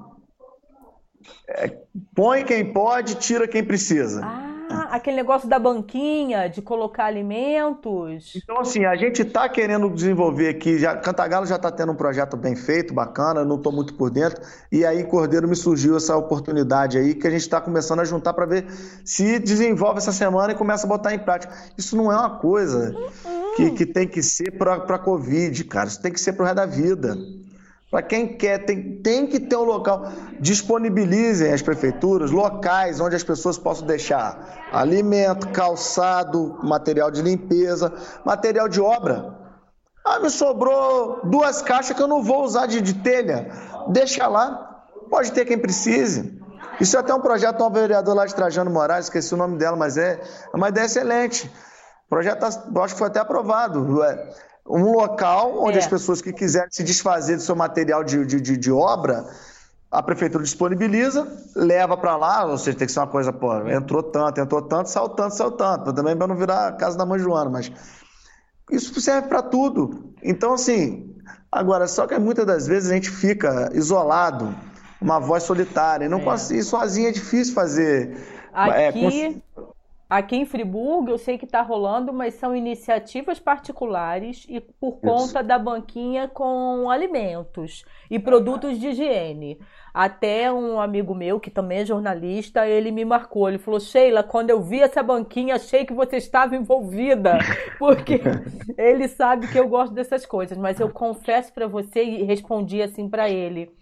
[1.48, 1.78] é,
[2.16, 4.22] põe quem pode, tira quem precisa.
[4.24, 4.57] Ah.
[4.78, 8.34] Ah, aquele negócio da banquinha, de colocar alimentos.
[8.36, 10.78] Então, assim, a gente está querendo desenvolver aqui.
[10.78, 14.42] Já, Cantagalo já está tendo um projeto bem feito, bacana, não estou muito por dentro.
[14.72, 18.34] E aí, Cordeiro, me surgiu essa oportunidade aí que a gente está começando a juntar
[18.34, 18.68] para ver
[19.04, 21.54] se desenvolve essa semana e começa a botar em prática.
[21.78, 23.56] Isso não é uma coisa uhum.
[23.56, 25.88] que, que tem que ser para a Covid, cara.
[25.88, 27.18] Isso tem que ser para o resto da vida.
[27.98, 30.04] Para quem quer, tem, tem que ter um local.
[30.40, 37.92] Disponibilizem as prefeituras locais onde as pessoas possam deixar alimento, calçado, material de limpeza,
[38.24, 39.36] material de obra.
[40.06, 43.50] Ah, me sobrou duas caixas que eu não vou usar de, de telha.
[43.88, 44.86] Deixa lá.
[45.10, 46.40] Pode ter quem precise.
[46.80, 49.58] Isso é até um projeto de um vereador lá de Trajano Moraes, esqueci o nome
[49.58, 50.22] dela, mas é,
[50.54, 51.52] é uma ideia excelente.
[52.06, 54.04] O projeto, tá, acho que foi até aprovado.
[54.70, 55.80] Um local onde é.
[55.80, 59.26] as pessoas que quiserem se desfazer do seu material de, de, de, de obra,
[59.90, 64.04] a prefeitura disponibiliza, leva para lá, ou seja, tem que ser uma coisa, pô, entrou
[64.04, 67.20] tanto, entrou tanto, saiu tanto, saiu tanto, também para não virar a casa da mãe
[67.20, 67.72] Joana, mas
[68.70, 70.14] isso serve para tudo.
[70.22, 71.16] Então, assim,
[71.50, 74.54] agora, só que muitas das vezes a gente fica isolado,
[75.00, 76.24] uma voz solitária, e não é.
[76.24, 78.18] consegue, sozinho é difícil fazer.
[78.54, 79.36] É, Aqui, é,
[80.10, 85.44] Aqui em Friburgo, eu sei que está rolando, mas são iniciativas particulares e por conta
[85.44, 89.60] da banquinha com alimentos e produtos de higiene.
[89.94, 93.50] Até um amigo meu, que também é jornalista, ele me marcou.
[93.50, 97.38] Ele falou: Sheila, quando eu vi essa banquinha, achei que você estava envolvida,
[97.78, 98.22] porque
[98.78, 100.58] ele sabe que eu gosto dessas coisas.
[100.58, 103.76] Mas eu confesso para você e respondi assim para ele.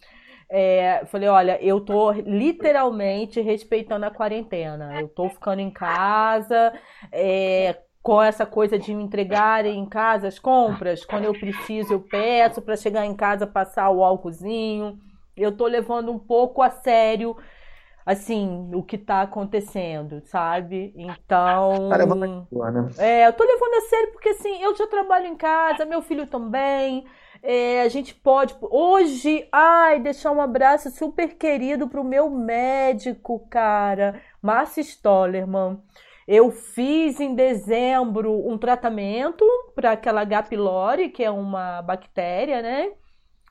[0.50, 5.00] É, falei, olha, eu tô literalmente respeitando a quarentena.
[5.00, 6.74] Eu tô ficando em casa,
[7.12, 11.04] é, com essa coisa de me entregarem em casa as compras.
[11.04, 15.00] Quando eu preciso, eu peço para chegar em casa passar o álcoolzinho.
[15.36, 17.36] Eu tô levando um pouco a sério
[18.06, 20.94] assim, o que tá acontecendo, sabe?
[20.96, 21.90] Então.
[21.90, 22.88] Tá levando a né?
[23.00, 26.28] É, eu tô levando a sério porque assim, eu já trabalho em casa, meu filho
[26.28, 27.04] também.
[27.42, 28.56] É, a gente pode.
[28.62, 35.80] Hoje, ai, deixar um abraço super querido pro meu médico, cara, Márcio Stollerman.
[36.28, 39.46] Eu fiz em dezembro um tratamento
[39.76, 40.44] para aquela H.
[40.44, 42.92] pylori, que é uma bactéria, né?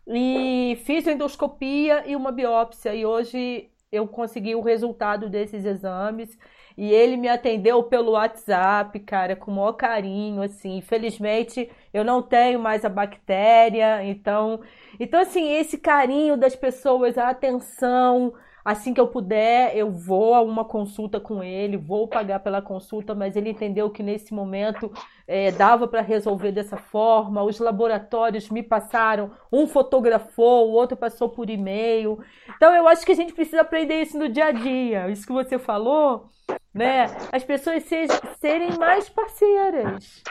[0.06, 2.94] E fiz endoscopia e uma biópsia.
[2.94, 6.36] E hoje eu consegui o resultado desses exames.
[6.76, 10.76] E ele me atendeu pelo WhatsApp, cara, com o maior carinho, assim.
[10.78, 14.60] Infelizmente, eu não tenho mais a bactéria, então,
[14.98, 18.34] então assim, esse carinho das pessoas, a atenção,
[18.64, 23.14] Assim que eu puder, eu vou a uma consulta com ele, vou pagar pela consulta,
[23.14, 24.90] mas ele entendeu que nesse momento
[25.28, 27.42] é, dava para resolver dessa forma.
[27.42, 32.18] Os laboratórios me passaram, um fotografou, o outro passou por e-mail.
[32.56, 35.10] Então eu acho que a gente precisa aprender isso no dia a dia.
[35.10, 36.30] Isso que você falou,
[36.72, 37.06] né?
[37.30, 38.06] As pessoas se,
[38.40, 40.22] serem mais parceiras.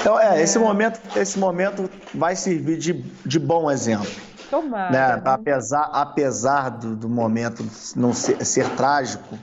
[0.00, 4.10] Então, é, é, esse momento, esse momento vai servir de, de bom exemplo.
[4.50, 4.90] Tomara.
[4.90, 5.22] Né?
[5.24, 7.64] Apesar, apesar do, do momento
[7.94, 9.38] não ser, ser trágico,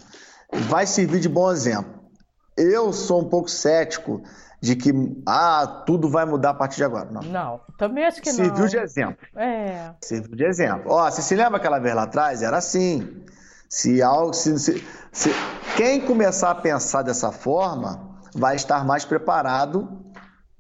[0.67, 2.03] vai servir de bom exemplo.
[2.55, 4.21] Eu sou um pouco cético
[4.63, 4.91] de que
[5.27, 7.09] ah, tudo vai mudar a partir de agora.
[7.11, 8.55] Não, não também acho que Serviu não.
[8.55, 9.27] Serviu de exemplo.
[9.35, 9.91] É.
[10.01, 10.91] Serviu de exemplo.
[10.91, 12.41] Ó, você se lembra aquela vez lá atrás?
[12.41, 13.25] Era assim.
[13.67, 14.33] Se algo.
[14.33, 15.31] Se, se, se,
[15.75, 20.01] quem começar a pensar dessa forma vai estar mais preparado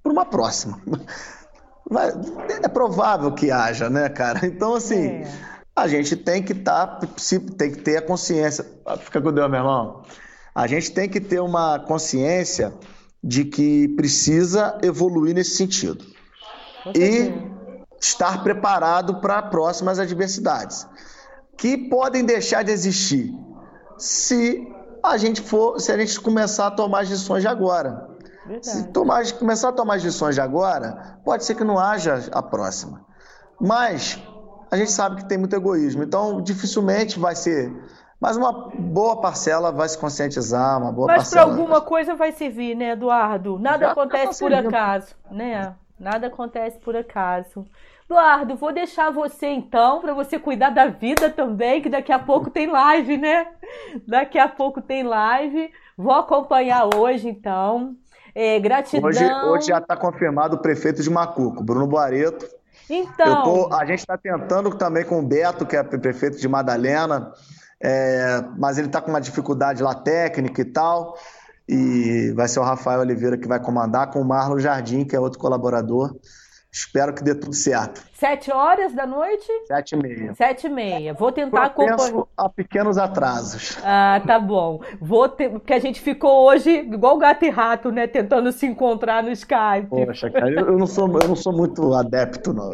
[0.03, 0.81] para uma próxima.
[2.63, 4.45] É provável que haja, né, cara?
[4.45, 5.27] Então, assim, é.
[5.75, 7.07] a gente tem que estar, tá,
[7.57, 8.65] tem que ter a consciência.
[8.85, 10.03] Ah, fica com Deus, meu irmão.
[10.55, 12.73] A gente tem que ter uma consciência
[13.23, 16.05] de que precisa evoluir nesse sentido.
[16.93, 17.31] E
[17.99, 20.85] estar preparado para próximas adversidades,
[21.57, 23.33] que podem deixar de existir
[23.97, 24.67] se
[25.01, 28.12] a gente for, se a gente começar a tomar as lições de agora.
[28.45, 28.67] Verdade.
[28.67, 32.41] Se tomar, começar a tomar as lições de agora, pode ser que não haja a
[32.41, 33.05] próxima.
[33.59, 34.21] Mas
[34.69, 37.71] a gente sabe que tem muito egoísmo, então dificilmente vai ser.
[38.19, 41.45] Mas uma boa parcela vai se conscientizar, uma boa Mas parcela.
[41.45, 43.59] Mas para alguma coisa vai servir, né, Eduardo?
[43.59, 45.75] Nada Já acontece tá por acaso, né?
[45.99, 47.65] Nada acontece por acaso.
[48.05, 52.49] Eduardo, vou deixar você então para você cuidar da vida também, que daqui a pouco
[52.49, 53.47] tem live, né?
[54.07, 55.71] Daqui a pouco tem live.
[55.97, 57.95] Vou acompanhar hoje então.
[58.35, 59.09] É, gratidão.
[59.09, 62.47] Hoje, hoje já está confirmado o prefeito de Macuco, Bruno Boareto.
[62.89, 63.43] Então.
[63.43, 67.31] Tô, a gente está tentando também com o Beto, que é prefeito de Madalena,
[67.79, 71.17] é, mas ele está com uma dificuldade lá técnica e tal.
[71.67, 75.19] E vai ser o Rafael Oliveira que vai comandar, com o Marlon Jardim, que é
[75.19, 76.13] outro colaborador.
[76.73, 78.01] Espero que dê tudo certo.
[78.13, 79.45] Sete horas da noite?
[79.67, 80.33] Sete e meia.
[80.33, 81.13] Sete e meia.
[81.13, 82.23] Vou tentar acompanhar.
[82.35, 83.77] a pequenos atrasos.
[83.83, 84.81] Ah, tá bom.
[84.99, 85.51] Vou ter...
[85.51, 88.07] Porque a gente ficou hoje igual gato e rato, né?
[88.07, 89.87] Tentando se encontrar no Skype.
[89.87, 92.71] Poxa, cara, eu não sou, eu não sou muito adepto, não.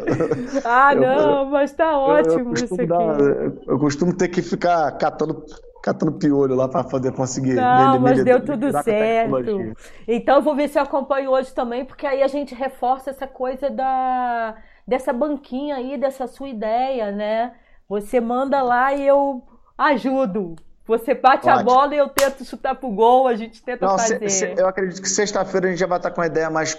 [0.64, 2.86] Ah, eu, não, mas tá ótimo eu isso aqui.
[2.86, 3.20] Dar,
[3.68, 5.44] eu costumo ter que ficar catando
[5.82, 7.54] catando piolho lá para poder conseguir.
[7.54, 9.76] Não, mas deu tudo certo.
[10.08, 13.28] Então eu vou ver se eu acompanho hoje também, porque aí a gente reforça essa
[13.28, 14.56] coisa da
[14.88, 17.54] dessa banquinha aí, dessa sua ideia, né?
[17.88, 19.44] Você manda lá e eu
[19.78, 20.56] ajudo.
[20.88, 21.60] Você bate Ótimo.
[21.60, 24.28] a bola e eu tento chutar pro gol, a gente tenta Não, fazer.
[24.28, 26.76] Se, se, eu acredito que sexta-feira a gente já vai estar com uma ideia mais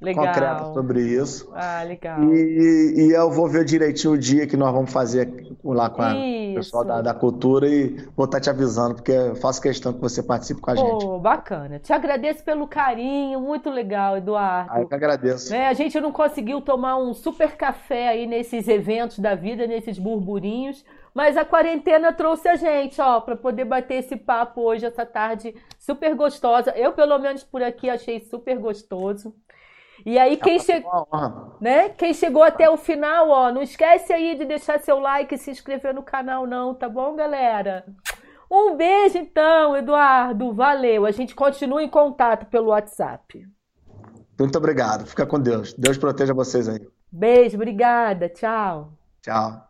[0.00, 0.26] Legal.
[0.26, 1.50] concreta sobre isso.
[1.52, 2.22] Ah, legal.
[2.32, 5.28] E, e, eu vou ver direitinho o dia que nós vamos fazer
[5.64, 9.60] lá com o pessoal da, da, cultura e vou estar te avisando, porque eu faço
[9.60, 11.04] questão que você participe com a gente.
[11.04, 11.80] Oh, bacana.
[11.80, 14.70] Te agradeço pelo carinho, muito legal, Eduardo.
[14.72, 15.52] Ah, eu que agradeço.
[15.52, 19.98] É, a gente não conseguiu tomar um super café aí nesses eventos da vida, nesses
[19.98, 25.04] burburinhos, mas a quarentena trouxe a gente, ó, para poder bater esse papo hoje, essa
[25.04, 26.70] tarde super gostosa.
[26.76, 29.34] Eu, pelo menos por aqui, achei super gostoso.
[30.06, 30.84] E aí, quem, che...
[31.60, 31.88] né?
[31.90, 35.50] quem chegou até o final, ó, não esquece aí de deixar seu like e se
[35.50, 37.84] inscrever no canal, não, tá bom, galera?
[38.50, 40.54] Um beijo, então, Eduardo.
[40.54, 41.04] Valeu.
[41.04, 43.46] A gente continua em contato pelo WhatsApp.
[44.38, 45.06] Muito obrigado.
[45.06, 45.74] Fica com Deus.
[45.74, 46.80] Deus proteja vocês aí.
[47.12, 48.28] Beijo, obrigada.
[48.28, 48.92] Tchau.
[49.22, 49.67] Tchau.